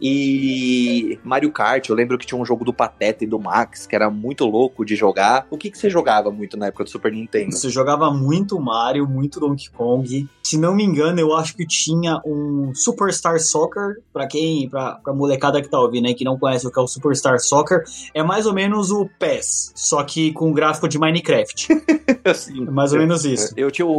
E 0.00 1.18
Mario 1.24 1.50
Kart, 1.52 1.88
eu 1.88 1.94
lembro 1.94 2.18
que 2.18 2.26
tinha 2.26 2.40
um 2.40 2.44
jogo 2.44 2.64
do 2.64 2.72
Pateta 2.72 3.24
e 3.24 3.26
do 3.26 3.38
Max, 3.38 3.86
que 3.86 3.94
era 3.94 4.10
muito 4.10 4.44
louco 4.44 4.84
de 4.84 4.96
jogar. 4.96 5.46
O 5.50 5.56
que, 5.56 5.70
que 5.70 5.78
você 5.78 5.90
jogava 5.90 6.30
muito 6.30 6.56
na 6.56 6.66
época 6.66 6.84
do 6.84 6.90
Super 6.90 7.12
Nintendo? 7.12 7.52
Você 7.52 7.68
jogava 7.68 8.10
muito 8.10 8.58
Mario, 8.60 9.08
muito 9.08 9.40
Donkey 9.40 9.70
Kong. 9.70 10.28
Se 10.42 10.58
não 10.58 10.74
me 10.74 10.84
engano, 10.84 11.20
eu 11.20 11.34
acho 11.34 11.56
que 11.56 11.66
tinha 11.66 12.20
um 12.24 12.72
Superstar 12.74 13.38
Soccer. 13.40 14.00
Pra 14.12 14.26
quem, 14.26 14.68
pra, 14.68 14.92
pra 14.96 15.12
molecada 15.12 15.62
que 15.62 15.68
tá 15.68 15.78
ouvindo 15.78 16.06
aí, 16.06 16.14
que 16.14 16.24
não 16.24 16.38
conhece 16.38 16.66
o 16.66 16.70
que 16.70 16.78
é 16.78 16.82
o 16.82 16.86
Superstar 16.86 17.38
Soccer, 17.38 17.82
é 18.14 18.22
mais 18.22 18.46
ou 18.46 18.52
menos 18.52 18.90
o 18.90 19.08
PES, 19.18 19.72
só 19.74 20.02
que 20.02 20.32
com 20.32 20.52
gráfico 20.52 20.88
de 20.88 20.98
Minecraft. 20.98 21.68
assim, 22.24 22.66
É 22.66 22.70
mais 22.70 22.92
ou 22.92 22.98
menos 22.98 23.24
isso. 23.24 23.52
Eu 23.56 23.70
tinha 23.70 23.86
o, 23.86 23.90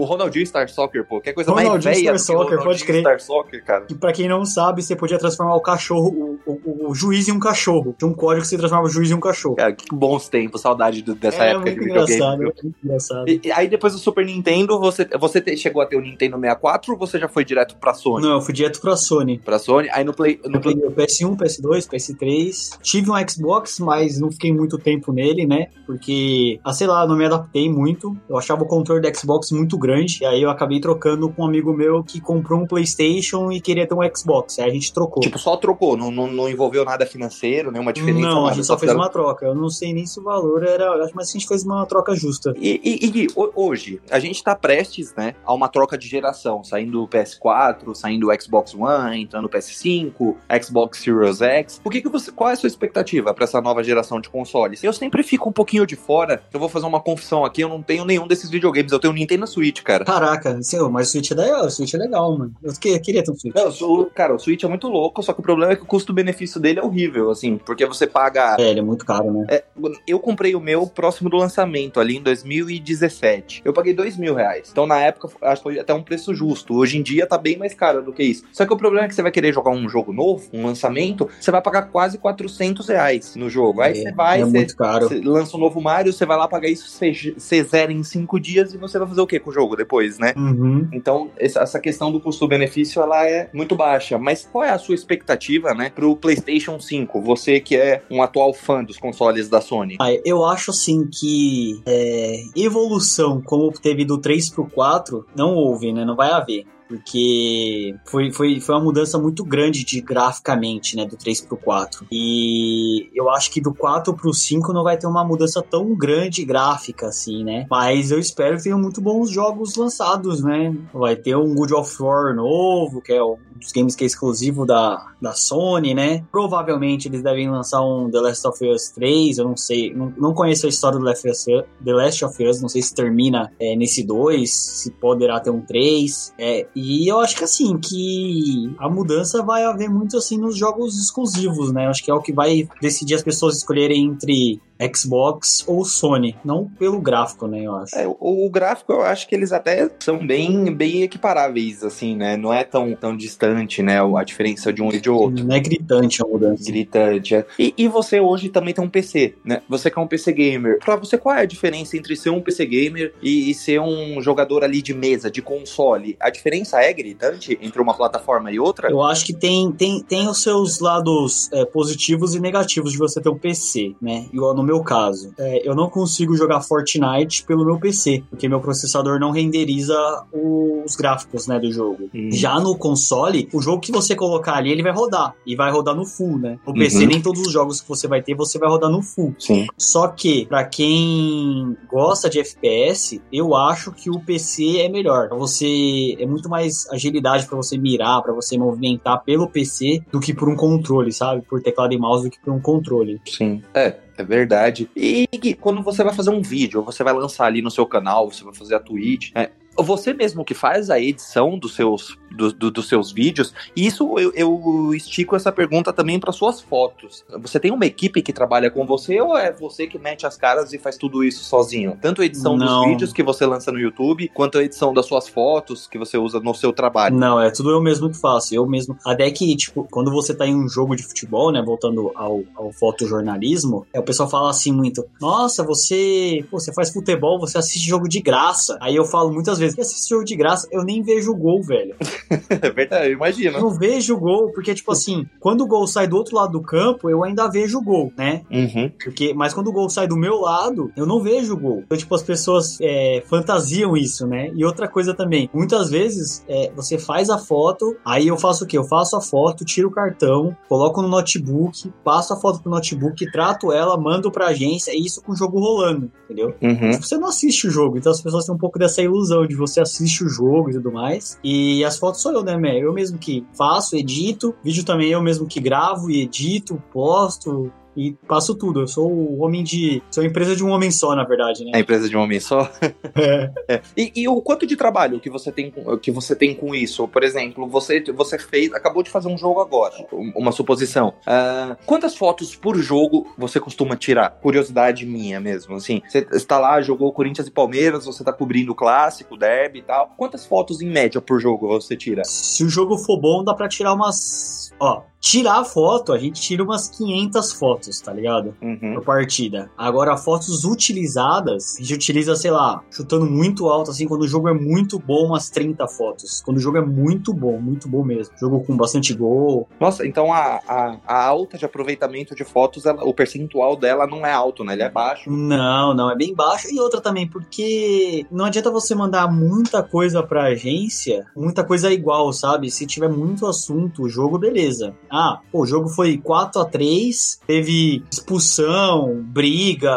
o 0.00 0.04
Ronaldinho 0.04 0.42
Star 0.68 0.68
Soccer, 0.68 1.04
pô. 1.04 1.20
Que 1.20 1.30
é 1.30 1.32
coisa 1.32 1.52
mais 1.52 1.66
Ronaldinho 1.66 1.94
velha 1.94 2.18
Star 2.18 2.36
do 2.36 2.46
que 2.46 2.54
o 2.54 2.58
Soccer, 2.58 2.64
pode 2.64 2.84
crer. 2.84 3.00
Star 3.00 3.20
Soccer, 3.20 3.64
cara. 3.64 3.86
E 3.88 3.94
pra 3.94 4.12
quem 4.12 4.28
não 4.28 4.44
sabe, 4.44 4.82
você 4.82 4.94
podia 4.94 5.18
transformar 5.18 5.54
o 5.54 5.60
cachorro, 5.60 6.29
o, 6.46 6.88
o- 6.90 6.94
juiz 6.94 7.28
em 7.28 7.32
um 7.32 7.38
cachorro. 7.38 7.94
Tinha 7.98 8.10
um 8.10 8.14
código 8.14 8.42
que 8.42 8.48
você 8.48 8.56
transformava 8.58 8.88
o 8.88 8.90
juiz 8.90 9.10
em 9.10 9.14
um 9.14 9.20
cachorro. 9.20 9.56
Cara, 9.56 9.72
que 9.72 9.84
bons 9.94 10.28
tempos, 10.28 10.60
saudade 10.60 11.02
do- 11.02 11.14
dessa 11.14 11.44
é 11.44 11.50
época 11.50 11.70
de 11.72 11.78
videogame. 11.80 12.22
é 12.22 12.36
muito 12.36 12.74
engraçado. 12.84 13.28
E, 13.28 13.40
e 13.44 13.52
aí 13.52 13.68
depois 13.68 13.92
do 13.92 13.98
Super 13.98 14.24
Nintendo, 14.24 14.78
você, 14.78 15.06
você 15.18 15.40
te- 15.40 15.56
chegou 15.56 15.82
a 15.82 15.86
ter 15.86 15.96
o 15.96 16.00
Nintendo 16.00 16.36
64 16.38 16.92
ou 16.92 16.98
você 16.98 17.18
já 17.18 17.28
foi 17.28 17.44
direto 17.44 17.76
pra 17.76 17.94
Sony? 17.94 18.22
Não, 18.26 18.34
eu 18.36 18.40
fui 18.40 18.54
direto 18.54 18.80
pra 18.80 18.96
Sony. 18.96 19.38
Pra 19.38 19.58
Sony? 19.58 19.88
Aí 19.90 20.04
no 20.04 20.12
Play. 20.14 20.40
No 20.44 20.60
Play... 20.60 20.74
peguei 20.74 20.88
o 20.88 20.92
PS1, 20.92 21.36
PS2, 21.36 21.88
PS3. 21.88 22.78
Tive 22.82 23.10
um 23.10 23.28
Xbox, 23.28 23.78
mas 23.80 24.18
não 24.20 24.30
fiquei 24.30 24.52
muito 24.52 24.78
tempo 24.78 25.12
nele, 25.12 25.46
né? 25.46 25.68
Porque, 25.86 26.58
ah, 26.64 26.72
sei 26.72 26.86
lá, 26.86 27.06
não 27.06 27.16
me 27.16 27.24
adaptei 27.24 27.68
muito. 27.70 28.16
Eu 28.28 28.36
achava 28.38 28.62
o 28.62 28.66
controle 28.66 29.00
do 29.00 29.16
Xbox 29.18 29.50
muito 29.50 29.76
grande. 29.78 30.18
E 30.22 30.26
aí 30.26 30.42
eu 30.42 30.50
acabei 30.50 30.80
trocando 30.80 31.28
com 31.28 31.42
um 31.42 31.46
amigo 31.46 31.72
meu 31.72 32.02
que 32.04 32.20
comprou 32.20 32.60
um 32.60 32.66
PlayStation 32.66 33.50
e 33.52 33.60
queria 33.60 33.86
ter 33.86 33.94
um 33.94 34.00
Xbox. 34.14 34.58
Aí 34.58 34.70
a 34.70 34.72
gente 34.72 34.92
trocou. 34.92 35.20
Tipo, 35.22 35.38
só 35.38 35.56
trocou, 35.56 35.96
não, 35.96 36.10
não, 36.10 36.29
não 36.30 36.48
envolveu 36.48 36.84
nada 36.84 37.04
financeiro, 37.06 37.70
nenhuma 37.70 37.92
diferença. 37.92 38.20
não, 38.28 38.46
a 38.46 38.52
gente 38.52 38.66
só 38.66 38.78
fez 38.78 38.92
uma 38.92 39.08
troca. 39.08 39.46
Eu 39.46 39.54
não 39.54 39.68
sei 39.68 39.92
nem 39.92 40.06
se 40.06 40.18
o 40.18 40.22
valor 40.22 40.62
era. 40.64 40.90
Mas 41.14 41.30
a 41.30 41.32
gente 41.32 41.46
fez 41.46 41.64
uma 41.64 41.84
troca 41.86 42.14
justa. 42.14 42.52
E, 42.56 42.80
e- 42.84 43.24
e, 43.24 43.26
hoje, 43.54 44.00
a 44.10 44.18
gente 44.18 44.42
tá 44.42 44.54
prestes, 44.54 45.14
né, 45.16 45.34
a 45.44 45.52
uma 45.52 45.68
troca 45.68 45.96
de 45.98 46.06
geração, 46.08 46.62
saindo 46.64 47.02
o 47.02 47.08
PS4, 47.08 47.94
saindo 47.94 48.28
o 48.30 48.40
Xbox 48.40 48.74
One, 48.74 49.22
entrando 49.22 49.44
o 49.46 49.48
PS5, 49.48 50.36
Xbox 50.62 50.98
Series 51.02 51.40
X. 51.40 51.80
O 51.84 51.90
que 51.90 52.00
que 52.00 52.08
você, 52.08 52.30
qual 52.32 52.50
é 52.50 52.52
a 52.52 52.56
sua 52.56 52.66
expectativa 52.66 53.32
pra 53.34 53.44
essa 53.44 53.60
nova 53.60 53.82
geração 53.82 54.20
de 54.20 54.28
consoles? 54.28 54.82
Eu 54.84 54.92
sempre 54.92 55.22
fico 55.22 55.48
um 55.48 55.52
pouquinho 55.52 55.86
de 55.86 55.96
fora. 55.96 56.42
Eu 56.52 56.60
vou 56.60 56.68
fazer 56.68 56.86
uma 56.86 57.00
confissão 57.00 57.44
aqui, 57.44 57.62
eu 57.62 57.68
não 57.68 57.82
tenho 57.82 58.04
nenhum 58.04 58.26
desses 58.26 58.50
videogames, 58.50 58.92
eu 58.92 58.98
tenho 58.98 59.12
um 59.12 59.16
Nintendo 59.16 59.46
Switch, 59.46 59.82
cara. 59.82 60.04
Caraca, 60.04 60.58
ô, 60.80 60.88
mas 60.90 61.08
o 61.08 61.12
Switch 61.12 61.30
é 61.30 61.34
legal, 61.34 61.66
o 61.66 61.70
Switch 61.70 61.94
é 61.94 61.98
legal, 61.98 62.36
mano. 62.36 62.52
Eu 62.62 62.72
que- 62.74 62.98
queria 63.00 63.22
ter 63.22 63.30
um 63.30 63.36
Switch. 63.36 63.54
Não, 63.54 64.10
cara, 64.14 64.34
o 64.34 64.38
Switch 64.38 64.62
é 64.62 64.68
muito 64.68 64.88
louco, 64.88 65.22
só 65.22 65.32
que 65.32 65.40
o 65.40 65.42
problema 65.42 65.72
é 65.72 65.76
que 65.76 65.82
o 65.82 65.86
custo-benefício 66.20 66.60
dele 66.60 66.80
é 66.80 66.82
horrível, 66.82 67.30
assim, 67.30 67.58
porque 67.58 67.84
você 67.86 68.06
paga 68.06 68.56
É, 68.58 68.70
ele 68.70 68.80
é 68.80 68.82
muito 68.82 69.04
caro, 69.04 69.32
né? 69.32 69.46
É, 69.48 69.64
eu 70.06 70.18
comprei 70.18 70.54
o 70.54 70.60
meu 70.60 70.86
próximo 70.86 71.28
do 71.28 71.36
lançamento, 71.36 71.98
ali 71.98 72.16
em 72.16 72.22
2017. 72.22 73.62
Eu 73.64 73.72
paguei 73.72 73.94
dois 73.94 74.16
mil 74.16 74.34
reais. 74.34 74.68
Então, 74.70 74.86
na 74.86 75.00
época, 75.00 75.28
acho 75.42 75.56
que 75.56 75.62
foi 75.62 75.78
até 75.78 75.92
um 75.94 76.02
preço 76.02 76.34
justo. 76.34 76.74
Hoje 76.74 76.98
em 76.98 77.02
dia, 77.02 77.26
tá 77.26 77.38
bem 77.38 77.56
mais 77.56 77.74
caro 77.74 78.02
do 78.02 78.12
que 78.12 78.22
isso. 78.22 78.44
Só 78.52 78.66
que 78.66 78.72
o 78.72 78.76
problema 78.76 79.06
é 79.06 79.08
que 79.08 79.14
você 79.14 79.22
vai 79.22 79.32
querer 79.32 79.52
jogar 79.52 79.70
um 79.70 79.88
jogo 79.88 80.12
novo, 80.12 80.48
um 80.52 80.66
lançamento, 80.66 81.28
você 81.40 81.50
vai 81.50 81.62
pagar 81.62 81.82
quase 81.82 82.18
400 82.18 82.88
reais 82.88 83.34
no 83.36 83.48
jogo. 83.48 83.80
Aí 83.80 83.92
É, 83.92 83.94
você 83.94 84.12
vai, 84.12 84.42
é 84.42 84.44
você, 84.44 84.66
você 84.66 85.20
lança 85.24 85.56
um 85.56 85.60
novo 85.60 85.80
Mario, 85.80 86.12
você 86.12 86.26
vai 86.26 86.36
lá 86.36 86.46
pagar 86.46 86.68
isso, 86.68 86.88
você, 86.88 87.12
você 87.36 87.62
zera 87.64 87.92
em 87.92 88.02
cinco 88.02 88.38
dias 88.38 88.74
e 88.74 88.78
você 88.78 88.98
vai 88.98 89.08
fazer 89.08 89.20
o 89.20 89.26
que 89.26 89.40
com 89.40 89.50
o 89.50 89.52
jogo 89.52 89.76
depois, 89.76 90.18
né? 90.18 90.34
Uhum. 90.36 90.88
Então, 90.92 91.30
essa 91.38 91.60
essa 91.60 91.80
questão 91.80 92.10
do 92.10 92.20
custo-benefício, 92.20 93.00
ela 93.00 93.26
é 93.26 93.48
muito 93.52 93.76
baixa. 93.76 94.18
Mas 94.18 94.48
qual 94.50 94.64
é 94.64 94.70
a 94.70 94.78
sua 94.78 94.94
expectativa, 94.94 95.74
né, 95.74 95.90
pro 95.94 96.09
PlayStation 96.16 96.78
5? 96.80 97.20
Você 97.22 97.60
que 97.60 97.76
é 97.76 98.02
um 98.10 98.22
atual 98.22 98.52
fã 98.52 98.82
dos 98.82 98.98
consoles 98.98 99.48
da 99.48 99.60
Sony. 99.60 99.96
Ah, 100.00 100.12
eu 100.24 100.44
acho 100.44 100.70
assim 100.70 101.06
que 101.06 101.80
é, 101.86 102.42
evolução 102.56 103.40
como 103.40 103.70
teve 103.72 104.04
do 104.04 104.18
3 104.18 104.50
pro 104.50 104.68
4 104.68 105.26
não 105.36 105.54
houve, 105.54 105.92
né? 105.92 106.04
Não 106.04 106.16
vai 106.16 106.30
haver. 106.30 106.66
Porque 106.90 107.94
foi, 108.04 108.32
foi, 108.32 108.60
foi 108.60 108.74
uma 108.74 108.82
mudança 108.82 109.16
muito 109.16 109.44
grande 109.44 109.84
de 109.84 110.00
graficamente, 110.00 110.96
né? 110.96 111.06
Do 111.06 111.16
3 111.16 111.42
pro 111.42 111.56
4. 111.56 112.04
E 112.10 113.08
eu 113.14 113.30
acho 113.30 113.52
que 113.52 113.60
do 113.60 113.72
4 113.72 114.12
pro 114.12 114.34
5 114.34 114.72
não 114.72 114.82
vai 114.82 114.98
ter 114.98 115.06
uma 115.06 115.24
mudança 115.24 115.62
tão 115.62 115.94
grande 115.94 116.44
gráfica, 116.44 117.06
assim, 117.06 117.44
né? 117.44 117.64
Mas 117.70 118.10
eu 118.10 118.18
espero 118.18 118.56
que 118.56 118.64
tenham 118.64 118.80
muito 118.80 119.00
bons 119.00 119.30
jogos 119.30 119.76
lançados, 119.76 120.42
né? 120.42 120.76
Vai 120.92 121.14
ter 121.14 121.36
um 121.36 121.54
God 121.54 121.70
of 121.70 122.02
War 122.02 122.34
novo, 122.34 123.00
que 123.00 123.12
é 123.12 123.22
um 123.22 123.38
dos 123.60 123.72
games 123.72 123.94
que 123.94 124.04
é 124.04 124.06
exclusivo 124.06 124.64
da, 124.66 125.06
da 125.20 125.32
Sony, 125.32 125.94
né? 125.94 126.24
Provavelmente 126.32 127.08
eles 127.08 127.22
devem 127.22 127.50
lançar 127.50 127.82
um 127.82 128.10
The 128.10 128.20
Last 128.20 128.46
of 128.46 128.66
Us 128.66 128.88
3, 128.90 129.38
eu 129.38 129.44
não 129.44 129.56
sei, 129.56 129.94
não, 129.94 130.12
não 130.16 130.34
conheço 130.34 130.66
a 130.66 130.68
história 130.68 130.98
do 130.98 131.04
The 131.04 131.92
Last 131.92 132.24
of 132.24 132.44
Us, 132.44 132.60
não 132.60 132.68
sei 132.68 132.82
se 132.82 132.94
termina 132.94 133.52
é, 133.60 133.76
nesse 133.76 134.02
2, 134.02 134.50
se 134.50 134.90
poderá 134.92 135.38
ter 135.40 135.50
um 135.50 135.60
3. 135.60 136.34
É, 136.38 136.66
e 136.74 137.10
eu 137.10 137.20
acho 137.20 137.36
que 137.36 137.44
assim, 137.44 137.78
que 137.78 138.74
a 138.78 138.88
mudança 138.88 139.42
vai 139.42 139.64
haver 139.64 139.90
muito 139.90 140.16
assim 140.16 140.38
nos 140.38 140.56
jogos 140.56 140.98
exclusivos, 140.98 141.72
né? 141.72 141.86
Eu 141.86 141.90
acho 141.90 142.04
que 142.04 142.10
é 142.10 142.14
o 142.14 142.22
que 142.22 142.32
vai 142.32 142.68
decidir 142.80 143.14
as 143.14 143.22
pessoas 143.22 143.58
escolherem 143.58 144.06
entre 144.06 144.60
Xbox 144.94 145.64
ou 145.66 145.84
Sony, 145.84 146.36
não 146.44 146.66
pelo 146.66 147.00
gráfico, 147.00 147.46
né, 147.46 147.62
eu 147.62 147.74
acho. 147.76 147.96
É, 147.96 148.06
o, 148.06 148.46
o, 148.46 148.50
gráfico 148.50 148.92
eu 148.92 149.02
acho 149.02 149.28
que 149.28 149.34
eles 149.34 149.52
até 149.52 149.90
são 150.00 150.24
bem, 150.26 150.72
bem 150.74 151.02
equiparáveis, 151.02 151.82
assim, 151.82 152.16
né, 152.16 152.36
não 152.36 152.52
é 152.52 152.64
tão, 152.64 152.94
tão 152.94 153.16
distante, 153.16 153.82
né, 153.82 154.00
a 154.00 154.24
diferença 154.24 154.72
de 154.72 154.82
um 154.82 154.90
e 154.90 155.00
de 155.00 155.10
outro. 155.10 155.44
Não 155.44 155.54
é 155.54 155.60
gritante 155.60 156.22
a 156.22 156.26
mudança. 156.26 156.64
Gritante, 156.64 157.34
é. 157.34 157.46
e, 157.58 157.74
e 157.76 157.88
você 157.88 158.20
hoje 158.20 158.48
também 158.48 158.72
tem 158.72 158.82
um 158.82 158.88
PC, 158.88 159.34
né, 159.44 159.62
você 159.68 159.90
que 159.90 159.98
é 159.98 160.02
um 160.02 160.06
PC 160.06 160.32
gamer, 160.32 160.78
pra 160.78 160.96
você 160.96 161.18
qual 161.18 161.34
é 161.34 161.42
a 161.42 161.46
diferença 161.46 161.96
entre 161.96 162.16
ser 162.16 162.30
um 162.30 162.40
PC 162.40 162.66
gamer 162.66 163.14
e, 163.22 163.50
e 163.50 163.54
ser 163.54 163.80
um 163.80 164.20
jogador 164.20 164.64
ali 164.64 164.80
de 164.80 164.94
mesa, 164.94 165.30
de 165.30 165.42
console? 165.42 166.16
A 166.20 166.30
diferença 166.30 166.80
é 166.80 166.92
gritante 166.92 167.58
entre 167.60 167.80
uma 167.80 167.94
plataforma 167.94 168.50
e 168.50 168.58
outra? 168.58 168.90
Eu 168.90 169.02
acho 169.02 169.24
que 169.24 169.34
tem, 169.34 169.70
tem, 169.72 170.02
tem 170.02 170.28
os 170.28 170.42
seus 170.42 170.80
lados 170.80 171.50
é, 171.52 171.64
positivos 171.64 172.34
e 172.34 172.40
negativos 172.40 172.92
de 172.92 172.98
você 172.98 173.20
ter 173.20 173.28
um 173.28 173.38
PC, 173.38 173.94
né, 174.00 174.26
e 174.32 174.36
no 174.36 174.69
meu 174.70 174.84
caso, 174.84 175.34
é, 175.36 175.68
eu 175.68 175.74
não 175.74 175.90
consigo 175.90 176.36
jogar 176.36 176.60
Fortnite 176.60 177.44
pelo 177.44 177.64
meu 177.64 177.78
PC, 177.80 178.22
porque 178.30 178.48
meu 178.48 178.60
processador 178.60 179.18
não 179.18 179.32
renderiza 179.32 179.96
os 180.32 180.94
gráficos, 180.94 181.48
né, 181.48 181.58
do 181.58 181.72
jogo. 181.72 182.08
Uhum. 182.14 182.30
Já 182.30 182.60
no 182.60 182.76
console, 182.78 183.48
o 183.52 183.60
jogo 183.60 183.80
que 183.80 183.90
você 183.90 184.14
colocar 184.14 184.54
ali, 184.54 184.70
ele 184.70 184.82
vai 184.82 184.92
rodar. 184.92 185.34
E 185.44 185.56
vai 185.56 185.72
rodar 185.72 185.94
no 185.94 186.06
full, 186.06 186.38
né? 186.38 186.58
No 186.64 186.72
PC, 186.72 187.02
uhum. 187.02 187.06
nem 187.08 187.20
todos 187.20 187.40
os 187.40 187.52
jogos 187.52 187.80
que 187.80 187.88
você 187.88 188.06
vai 188.06 188.22
ter, 188.22 188.36
você 188.36 188.58
vai 188.58 188.68
rodar 188.68 188.88
no 188.88 189.02
full. 189.02 189.34
Sim. 189.40 189.66
Só 189.76 190.06
que, 190.06 190.46
para 190.46 190.64
quem 190.64 191.76
gosta 191.90 192.30
de 192.30 192.38
FPS, 192.38 193.20
eu 193.32 193.56
acho 193.56 193.90
que 193.90 194.08
o 194.08 194.20
PC 194.20 194.78
é 194.78 194.88
melhor. 194.88 195.30
Você 195.30 196.16
é 196.16 196.26
muito 196.26 196.48
mais 196.48 196.88
agilidade 196.90 197.46
para 197.46 197.56
você 197.56 197.76
mirar, 197.76 198.22
para 198.22 198.32
você 198.32 198.56
movimentar 198.56 199.24
pelo 199.24 199.48
PC 199.48 200.02
do 200.12 200.20
que 200.20 200.32
por 200.32 200.48
um 200.48 200.54
controle, 200.54 201.12
sabe? 201.12 201.42
Por 201.42 201.60
teclado 201.60 201.92
e 201.92 201.98
mouse 201.98 202.24
do 202.24 202.30
que 202.30 202.38
por 202.40 202.52
um 202.52 202.60
controle. 202.60 203.20
Sim. 203.26 203.62
É, 203.74 203.96
é 204.20 204.24
verdade. 204.24 204.88
E 204.94 205.26
quando 205.60 205.82
você 205.82 206.04
vai 206.04 206.14
fazer 206.14 206.30
um 206.30 206.42
vídeo, 206.42 206.82
você 206.82 207.02
vai 207.02 207.12
lançar 207.12 207.46
ali 207.46 207.62
no 207.62 207.70
seu 207.70 207.86
canal, 207.86 208.30
você 208.30 208.44
vai 208.44 208.54
fazer 208.54 208.74
a 208.74 208.80
Twitch, 208.80 209.30
é, 209.34 209.50
você 209.76 210.12
mesmo 210.12 210.44
que 210.44 210.54
faz 210.54 210.90
a 210.90 210.98
edição 210.98 211.58
dos 211.58 211.74
seus, 211.74 212.18
do, 212.30 212.52
do, 212.52 212.70
dos 212.70 212.88
seus 212.88 213.12
vídeos, 213.12 213.54
e 213.74 213.86
isso 213.86 214.18
eu, 214.18 214.32
eu 214.34 214.94
estico 214.94 215.36
essa 215.36 215.50
pergunta 215.50 215.92
também 215.92 216.18
para 216.18 216.32
suas 216.32 216.60
fotos. 216.60 217.24
Você 217.40 217.58
tem 217.58 217.70
uma 217.70 217.86
equipe 217.86 218.22
que 218.22 218.32
trabalha 218.32 218.70
com 218.70 218.86
você 218.86 219.20
ou 219.20 219.36
é 219.36 219.52
você 219.52 219.86
que 219.86 219.98
mete 219.98 220.26
as 220.26 220.36
caras 220.36 220.72
e 220.72 220.78
faz 220.78 220.96
tudo 220.96 221.24
isso 221.24 221.44
sozinho? 221.44 221.96
Tanto 222.00 222.22
a 222.22 222.24
edição 222.24 222.56
Não. 222.56 222.80
dos 222.80 222.88
vídeos 222.88 223.12
que 223.12 223.22
você 223.22 223.46
lança 223.46 223.70
no 223.70 223.78
YouTube, 223.78 224.28
quanto 224.34 224.58
a 224.58 224.62
edição 224.62 224.92
das 224.92 225.06
suas 225.06 225.28
fotos 225.28 225.86
que 225.86 225.98
você 225.98 226.18
usa 226.18 226.40
no 226.40 226.54
seu 226.54 226.72
trabalho? 226.72 227.16
Não, 227.16 227.40
é 227.40 227.50
tudo 227.50 227.70
eu 227.70 227.80
mesmo 227.80 228.10
que 228.10 228.18
faço, 228.18 228.54
eu 228.54 228.66
mesmo. 228.66 228.96
Até 229.04 229.30
que, 229.30 229.56
tipo, 229.56 229.86
quando 229.90 230.10
você 230.10 230.34
tá 230.34 230.46
em 230.46 230.54
um 230.54 230.68
jogo 230.68 230.96
de 230.96 231.02
futebol, 231.02 231.52
né, 231.52 231.62
voltando 231.64 232.10
ao, 232.14 232.42
ao 232.56 232.72
fotojornalismo, 232.72 233.86
é, 233.92 234.00
o 234.00 234.02
pessoal 234.02 234.28
fala 234.28 234.50
assim 234.50 234.72
muito, 234.72 235.06
nossa, 235.20 235.62
você, 235.62 236.44
pô, 236.50 236.58
você 236.58 236.72
faz 236.72 236.90
futebol, 236.90 237.38
você 237.38 237.58
assiste 237.58 237.86
jogo 237.86 238.08
de 238.08 238.20
graça. 238.20 238.76
Aí 238.80 238.96
eu 238.96 239.04
falo 239.04 239.32
muitas 239.32 239.58
vezes, 239.60 239.74
que 239.74 239.80
assiste 239.80 240.08
jogo 240.08 240.24
de 240.24 240.36
graça, 240.36 240.68
eu 240.70 240.82
nem 240.82 241.02
vejo 241.02 241.32
o 241.32 241.36
gol, 241.36 241.62
velho. 241.62 241.94
é 242.48 242.70
verdade, 242.70 243.08
eu 243.08 243.12
imagino. 243.12 243.58
Eu 243.58 243.62
não 243.62 243.70
vejo 243.70 244.14
o 244.14 244.18
gol, 244.18 244.52
porque, 244.52 244.74
tipo 244.74 244.92
assim, 244.92 245.26
quando 245.38 245.62
o 245.62 245.66
gol 245.66 245.86
sai 245.86 246.06
do 246.06 246.16
outro 246.16 246.36
lado 246.36 246.52
do 246.52 246.62
campo, 246.62 247.08
eu 247.08 247.22
ainda 247.24 247.48
vejo 247.48 247.78
o 247.78 247.82
gol, 247.82 248.12
né? 248.16 248.42
Uhum. 248.50 248.90
Porque, 249.02 249.32
mas 249.34 249.54
quando 249.54 249.68
o 249.68 249.72
gol 249.72 249.88
sai 249.88 250.06
do 250.06 250.16
meu 250.16 250.40
lado, 250.40 250.92
eu 250.96 251.06
não 251.06 251.20
vejo 251.20 251.54
o 251.54 251.56
gol. 251.56 251.82
Então, 251.84 251.96
tipo, 251.96 252.14
as 252.14 252.22
pessoas 252.22 252.78
é, 252.80 253.22
fantasiam 253.26 253.96
isso, 253.96 254.26
né? 254.26 254.50
E 254.54 254.64
outra 254.64 254.88
coisa 254.88 255.14
também, 255.14 255.48
muitas 255.52 255.90
vezes 255.90 256.44
é, 256.48 256.70
você 256.74 256.98
faz 256.98 257.30
a 257.30 257.38
foto, 257.38 257.96
aí 258.04 258.28
eu 258.28 258.38
faço 258.38 258.64
o 258.64 258.66
quê? 258.66 258.78
Eu 258.78 258.84
faço 258.84 259.16
a 259.16 259.20
foto, 259.20 259.64
tiro 259.64 259.88
o 259.88 259.92
cartão, 259.92 260.56
coloco 260.68 261.02
no 261.02 261.08
notebook, 261.08 261.92
passo 262.04 262.32
a 262.32 262.36
foto 262.36 262.60
pro 262.60 262.70
notebook, 262.70 263.30
trato 263.30 263.72
ela, 263.72 263.96
mando 263.96 264.30
pra 264.30 264.48
agência, 264.48 264.92
e 264.92 265.04
isso 265.04 265.22
com 265.22 265.32
o 265.32 265.36
jogo 265.36 265.58
rolando, 265.58 266.10
entendeu? 266.24 266.54
Uhum. 266.62 266.90
Tipo, 266.90 267.06
você 267.06 267.16
não 267.16 267.28
assiste 267.28 267.66
o 267.66 267.70
jogo, 267.70 267.98
então 267.98 268.12
as 268.12 268.20
pessoas 268.20 268.44
têm 268.44 268.54
um 268.54 268.58
pouco 268.58 268.78
dessa 268.78 269.02
ilusão 269.02 269.46
de 269.50 269.56
você 269.56 269.80
assiste 269.80 270.24
o 270.24 270.28
jogo 270.28 270.70
e 270.70 270.74
tudo 270.74 270.90
mais. 270.92 271.38
E 271.44 271.84
as 271.84 271.98
fotos 271.98 272.22
sou 272.22 272.32
eu, 272.32 272.42
né, 272.42 272.56
Eu 272.78 272.92
mesmo 272.92 273.18
que 273.18 273.46
faço, 273.56 273.96
edito. 273.96 274.54
Vídeo 274.64 274.84
também 274.84 275.10
eu 275.10 275.22
mesmo 275.22 275.46
que 275.46 275.60
gravo 275.60 276.10
e 276.10 276.22
edito, 276.22 276.82
posto, 276.92 277.70
e 277.96 278.12
passo 278.26 278.54
tudo. 278.54 278.80
Eu 278.80 278.88
sou 278.88 279.10
o 279.10 279.40
homem 279.40 279.62
de. 279.62 280.02
Sou 280.10 280.22
a 280.22 280.26
empresa 280.26 280.54
de 280.54 280.64
um 280.64 280.70
homem 280.70 280.90
só, 280.90 281.14
na 281.14 281.24
verdade, 281.24 281.64
né? 281.64 281.72
A 281.74 281.80
empresa 281.80 282.08
de 282.08 282.16
um 282.16 282.20
homem 282.20 282.40
só? 282.40 282.70
É. 283.12 283.50
é. 283.68 283.82
E, 283.96 284.12
e, 284.14 284.28
o 284.28 284.40
quanto 284.40 284.66
de 284.66 284.76
trabalho 284.76 285.18
que 285.20 285.28
você 285.28 285.50
tem 285.50 285.70
com, 285.70 285.98
que 285.98 286.10
você 286.10 286.34
tem 286.34 286.54
com 286.54 286.74
isso? 286.74 287.06
Por 287.08 287.24
exemplo, 287.24 287.66
você, 287.66 288.00
você 288.12 288.38
fez. 288.38 288.72
Acabou 288.72 289.02
de 289.02 289.10
fazer 289.10 289.28
um 289.28 289.36
jogo 289.36 289.60
agora, 289.60 289.94
uma 290.12 290.52
suposição. 290.52 291.14
Uh, 291.26 291.76
quantas 291.84 292.16
fotos 292.16 292.54
por 292.54 292.76
jogo 292.76 293.26
você 293.36 293.58
costuma 293.58 293.96
tirar? 293.96 294.30
Curiosidade 294.30 295.04
minha 295.04 295.40
mesmo. 295.40 295.74
Assim, 295.74 296.02
você 296.06 296.26
está 296.32 296.58
lá, 296.58 296.80
jogou 296.80 297.12
Corinthians 297.12 297.48
e 297.48 297.50
Palmeiras, 297.50 298.04
você 298.04 298.22
está 298.22 298.32
cobrindo 298.32 298.72
o 298.72 298.74
clássico, 298.74 299.34
o 299.34 299.38
derby 299.38 299.80
e 299.80 299.82
tal. 299.82 300.14
Quantas 300.16 300.46
fotos 300.46 300.80
em 300.80 300.88
média 300.88 301.20
por 301.20 301.40
jogo 301.40 301.68
você 301.68 301.96
tira? 301.96 302.22
Se 302.24 302.64
o 302.64 302.68
jogo 302.68 302.96
for 302.96 303.18
bom, 303.18 303.42
dá 303.42 303.54
para 303.54 303.68
tirar 303.68 303.92
umas. 303.92 304.72
Ó, 304.78 305.02
tirar 305.20 305.62
foto, 305.64 306.12
a 306.12 306.18
gente 306.18 306.40
tira 306.40 306.64
umas 306.64 306.88
500 306.88 307.52
fotos, 307.52 308.00
tá 308.00 308.12
ligado? 308.12 308.54
Uhum. 308.60 308.94
Por 308.94 309.04
partida. 309.04 309.70
Agora, 309.76 310.16
fotos 310.16 310.64
utilizadas, 310.64 311.76
a 311.76 311.82
gente 311.82 311.94
utiliza, 311.94 312.34
sei 312.34 312.50
lá, 312.50 312.82
chutando 312.90 313.26
muito 313.26 313.68
alto, 313.68 313.90
assim, 313.90 314.08
quando 314.08 314.22
o 314.22 314.28
jogo 314.28 314.48
é 314.48 314.54
muito 314.54 314.98
bom, 314.98 315.26
umas 315.26 315.50
30 315.50 315.86
fotos. 315.86 316.40
Quando 316.42 316.56
o 316.56 316.60
jogo 316.60 316.78
é 316.78 316.84
muito 316.84 317.32
bom, 317.34 317.60
muito 317.60 317.88
bom 317.88 318.02
mesmo. 318.02 318.34
Jogo 318.38 318.64
com 318.64 318.76
bastante 318.76 319.12
gol. 319.12 319.68
Nossa, 319.78 320.06
então 320.06 320.32
a, 320.32 320.60
a, 320.66 320.96
a 321.06 321.26
alta 321.26 321.58
de 321.58 321.64
aproveitamento 321.64 322.34
de 322.34 322.44
fotos, 322.44 322.86
ela, 322.86 323.04
o 323.04 323.12
percentual 323.12 323.76
dela 323.76 324.06
não 324.06 324.24
é 324.24 324.32
alto, 324.32 324.64
né? 324.64 324.72
Ele 324.72 324.82
é 324.82 324.90
baixo. 324.90 325.30
Não, 325.30 325.94
não, 325.94 326.10
é 326.10 326.16
bem 326.16 326.34
baixo. 326.34 326.68
E 326.72 326.80
outra 326.80 327.00
também, 327.00 327.28
porque 327.28 328.24
não 328.30 328.46
adianta 328.46 328.70
você 328.70 328.94
mandar 328.94 329.30
muita 329.30 329.82
coisa 329.82 330.22
pra 330.22 330.44
agência, 330.44 331.26
muita 331.36 331.62
coisa 331.62 331.92
igual, 331.92 332.32
sabe? 332.32 332.70
Se 332.70 332.86
tiver 332.86 333.08
muito 333.08 333.46
assunto, 333.46 334.04
o 334.04 334.08
jogo, 334.08 334.38
beleza. 334.38 334.94
Ah, 335.10 335.40
pô, 335.50 335.62
o 335.62 335.66
jogo 335.66 335.88
foi 335.88 336.16
4 336.18 336.60
a 336.60 336.64
3 336.64 337.40
teve 337.46 338.04
expulsão, 338.10 339.20
briga, 339.24 339.92